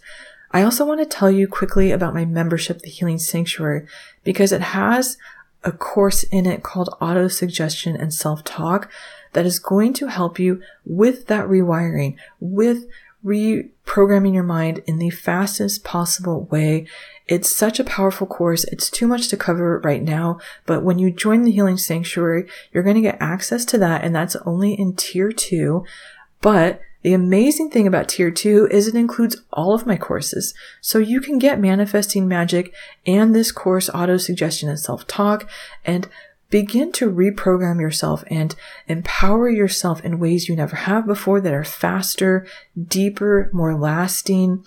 I 0.51 0.63
also 0.63 0.85
want 0.85 0.99
to 0.99 1.05
tell 1.05 1.29
you 1.29 1.47
quickly 1.47 1.91
about 1.91 2.13
my 2.13 2.25
membership, 2.25 2.79
The 2.79 2.89
Healing 2.89 3.19
Sanctuary, 3.19 3.85
because 4.23 4.51
it 4.51 4.61
has 4.61 5.17
a 5.63 5.71
course 5.71 6.23
in 6.23 6.45
it 6.45 6.63
called 6.63 6.95
Auto 7.01 7.27
Suggestion 7.27 7.95
and 7.95 8.13
Self 8.13 8.43
Talk 8.43 8.89
that 9.33 9.45
is 9.45 9.59
going 9.59 9.93
to 9.93 10.07
help 10.07 10.39
you 10.39 10.61
with 10.85 11.27
that 11.27 11.45
rewiring, 11.45 12.15
with 12.39 12.87
reprogramming 13.23 14.33
your 14.33 14.43
mind 14.43 14.81
in 14.87 14.97
the 14.97 15.09
fastest 15.09 15.83
possible 15.83 16.45
way. 16.45 16.87
It's 17.27 17.53
such 17.53 17.79
a 17.79 17.83
powerful 17.83 18.25
course. 18.25 18.63
It's 18.65 18.89
too 18.89 19.07
much 19.07 19.27
to 19.27 19.37
cover 19.37 19.79
right 19.79 20.01
now, 20.01 20.39
but 20.65 20.83
when 20.83 20.97
you 20.97 21.11
join 21.11 21.43
the 21.43 21.51
Healing 21.51 21.77
Sanctuary, 21.77 22.47
you're 22.71 22.83
going 22.83 22.95
to 22.95 23.01
get 23.01 23.17
access 23.19 23.65
to 23.65 23.77
that, 23.79 24.03
and 24.03 24.15
that's 24.15 24.37
only 24.45 24.73
in 24.73 24.95
tier 24.95 25.31
two. 25.31 25.83
But 26.41 26.81
the 27.01 27.13
amazing 27.13 27.69
thing 27.69 27.87
about 27.87 28.09
tier 28.09 28.29
two 28.29 28.67
is 28.71 28.87
it 28.87 28.95
includes 28.95 29.37
all 29.53 29.73
of 29.73 29.85
my 29.85 29.95
courses. 29.95 30.53
So 30.81 30.99
you 30.99 31.21
can 31.21 31.39
get 31.39 31.59
manifesting 31.59 32.27
magic 32.27 32.73
and 33.05 33.33
this 33.33 33.51
course, 33.51 33.89
auto 33.89 34.17
suggestion 34.17 34.67
and 34.67 34.79
self 34.79 35.07
talk 35.07 35.49
and 35.85 36.09
begin 36.49 36.91
to 36.91 37.11
reprogram 37.11 37.79
yourself 37.79 38.23
and 38.27 38.55
empower 38.87 39.49
yourself 39.49 40.03
in 40.03 40.19
ways 40.19 40.49
you 40.49 40.55
never 40.55 40.75
have 40.75 41.05
before 41.05 41.39
that 41.41 41.53
are 41.53 41.63
faster, 41.63 42.45
deeper, 42.81 43.49
more 43.53 43.75
lasting. 43.75 44.65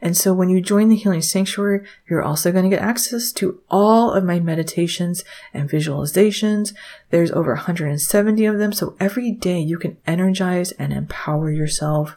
And 0.00 0.16
so 0.16 0.32
when 0.32 0.48
you 0.48 0.60
join 0.60 0.88
the 0.88 0.96
Healing 0.96 1.22
Sanctuary, 1.22 1.86
you're 2.08 2.22
also 2.22 2.52
going 2.52 2.68
to 2.68 2.76
get 2.76 2.82
access 2.82 3.32
to 3.32 3.60
all 3.70 4.12
of 4.12 4.24
my 4.24 4.38
meditations 4.38 5.24
and 5.52 5.68
visualizations. 5.68 6.74
There's 7.10 7.32
over 7.32 7.54
170 7.54 8.44
of 8.44 8.58
them. 8.58 8.72
So 8.72 8.96
every 9.00 9.32
day 9.32 9.58
you 9.58 9.78
can 9.78 9.96
energize 10.06 10.72
and 10.72 10.92
empower 10.92 11.50
yourself. 11.50 12.16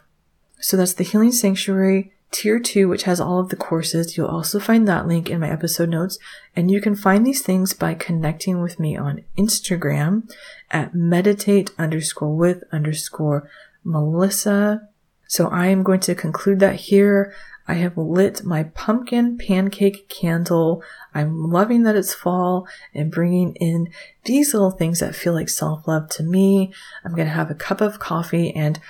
So 0.60 0.76
that's 0.76 0.94
the 0.94 1.04
Healing 1.04 1.32
Sanctuary 1.32 2.12
Tier 2.32 2.60
2, 2.60 2.88
which 2.88 3.02
has 3.04 3.20
all 3.20 3.40
of 3.40 3.48
the 3.48 3.56
courses, 3.56 4.16
you'll 4.16 4.28
also 4.28 4.60
find 4.60 4.86
that 4.86 5.06
link 5.06 5.28
in 5.28 5.40
my 5.40 5.50
episode 5.50 5.88
notes. 5.88 6.18
And 6.54 6.70
you 6.70 6.80
can 6.80 6.94
find 6.94 7.26
these 7.26 7.42
things 7.42 7.72
by 7.74 7.94
connecting 7.94 8.62
with 8.62 8.78
me 8.78 8.96
on 8.96 9.24
Instagram 9.36 10.30
at 10.70 10.94
meditate 10.94 11.70
underscore 11.76 12.36
with 12.36 12.62
underscore 12.72 13.50
Melissa. 13.82 14.88
So 15.26 15.48
I 15.48 15.66
am 15.66 15.82
going 15.82 16.00
to 16.00 16.14
conclude 16.14 16.60
that 16.60 16.76
here. 16.76 17.34
I 17.66 17.74
have 17.74 17.96
lit 17.96 18.42
my 18.44 18.64
pumpkin 18.64 19.38
pancake 19.38 20.08
candle. 20.08 20.82
I'm 21.14 21.50
loving 21.50 21.84
that 21.84 21.94
it's 21.94 22.12
fall 22.12 22.66
and 22.94 23.12
bringing 23.12 23.54
in 23.56 23.90
these 24.24 24.52
little 24.52 24.72
things 24.72 24.98
that 25.00 25.14
feel 25.14 25.34
like 25.34 25.48
self 25.48 25.86
love 25.86 26.08
to 26.10 26.24
me. 26.24 26.72
I'm 27.04 27.14
going 27.14 27.28
to 27.28 27.34
have 27.34 27.50
a 27.50 27.54
cup 27.54 27.80
of 27.80 28.00
coffee 28.00 28.52
and 28.54 28.80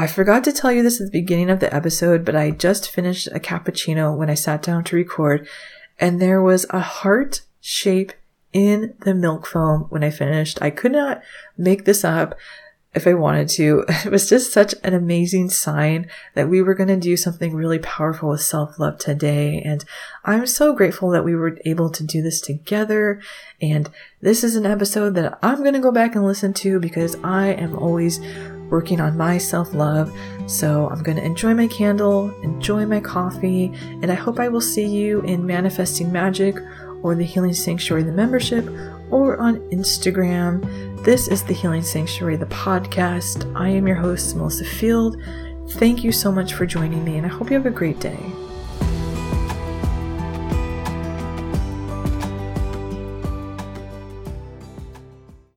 I 0.00 0.06
forgot 0.06 0.44
to 0.44 0.52
tell 0.52 0.72
you 0.72 0.82
this 0.82 0.98
at 0.98 1.12
the 1.12 1.20
beginning 1.20 1.50
of 1.50 1.60
the 1.60 1.74
episode, 1.74 2.24
but 2.24 2.34
I 2.34 2.52
just 2.52 2.88
finished 2.88 3.26
a 3.34 3.38
cappuccino 3.38 4.16
when 4.16 4.30
I 4.30 4.34
sat 4.34 4.62
down 4.62 4.82
to 4.84 4.96
record, 4.96 5.46
and 5.98 6.18
there 6.18 6.40
was 6.40 6.64
a 6.70 6.80
heart 6.80 7.42
shape 7.60 8.14
in 8.50 8.94
the 9.00 9.14
milk 9.14 9.46
foam 9.46 9.82
when 9.90 10.02
I 10.02 10.08
finished. 10.08 10.62
I 10.62 10.70
could 10.70 10.92
not 10.92 11.20
make 11.58 11.84
this 11.84 12.02
up 12.02 12.34
if 12.94 13.06
I 13.06 13.12
wanted 13.12 13.50
to. 13.50 13.84
It 14.06 14.10
was 14.10 14.26
just 14.26 14.54
such 14.54 14.74
an 14.82 14.94
amazing 14.94 15.50
sign 15.50 16.08
that 16.34 16.48
we 16.48 16.62
were 16.62 16.74
going 16.74 16.88
to 16.88 16.96
do 16.96 17.18
something 17.18 17.54
really 17.54 17.78
powerful 17.78 18.30
with 18.30 18.40
self 18.40 18.78
love 18.78 18.96
today. 18.96 19.60
And 19.62 19.84
I'm 20.24 20.46
so 20.46 20.72
grateful 20.72 21.10
that 21.10 21.26
we 21.26 21.34
were 21.34 21.58
able 21.66 21.90
to 21.90 22.02
do 22.02 22.22
this 22.22 22.40
together. 22.40 23.20
And 23.60 23.90
this 24.22 24.42
is 24.42 24.56
an 24.56 24.64
episode 24.64 25.14
that 25.16 25.38
I'm 25.42 25.58
going 25.58 25.74
to 25.74 25.78
go 25.78 25.92
back 25.92 26.14
and 26.14 26.24
listen 26.24 26.54
to 26.54 26.80
because 26.80 27.16
I 27.22 27.48
am 27.48 27.76
always 27.76 28.18
working 28.70 29.00
on 29.00 29.16
my 29.16 29.38
self 29.38 29.74
love. 29.74 30.12
So 30.46 30.88
I'm 30.88 31.02
going 31.02 31.16
to 31.16 31.24
enjoy 31.24 31.54
my 31.54 31.68
candle, 31.68 32.30
enjoy 32.42 32.86
my 32.86 33.00
coffee, 33.00 33.72
and 34.02 34.10
I 34.10 34.14
hope 34.14 34.40
I 34.40 34.48
will 34.48 34.60
see 34.60 34.86
you 34.86 35.20
in 35.22 35.46
Manifesting 35.46 36.10
Magic 36.10 36.56
or 37.02 37.14
the 37.14 37.24
Healing 37.24 37.54
Sanctuary, 37.54 38.02
the 38.02 38.12
membership, 38.12 38.68
or 39.10 39.38
on 39.38 39.58
Instagram. 39.70 41.04
This 41.04 41.28
is 41.28 41.42
the 41.42 41.54
Healing 41.54 41.82
Sanctuary, 41.82 42.36
the 42.36 42.46
podcast. 42.46 43.50
I 43.56 43.68
am 43.68 43.86
your 43.86 43.96
host, 43.96 44.36
Melissa 44.36 44.64
Field. 44.64 45.16
Thank 45.70 46.04
you 46.04 46.12
so 46.12 46.30
much 46.30 46.54
for 46.54 46.66
joining 46.66 47.04
me, 47.04 47.16
and 47.16 47.24
I 47.24 47.30
hope 47.30 47.50
you 47.50 47.56
have 47.56 47.66
a 47.66 47.70
great 47.70 48.00
day. 48.00 48.18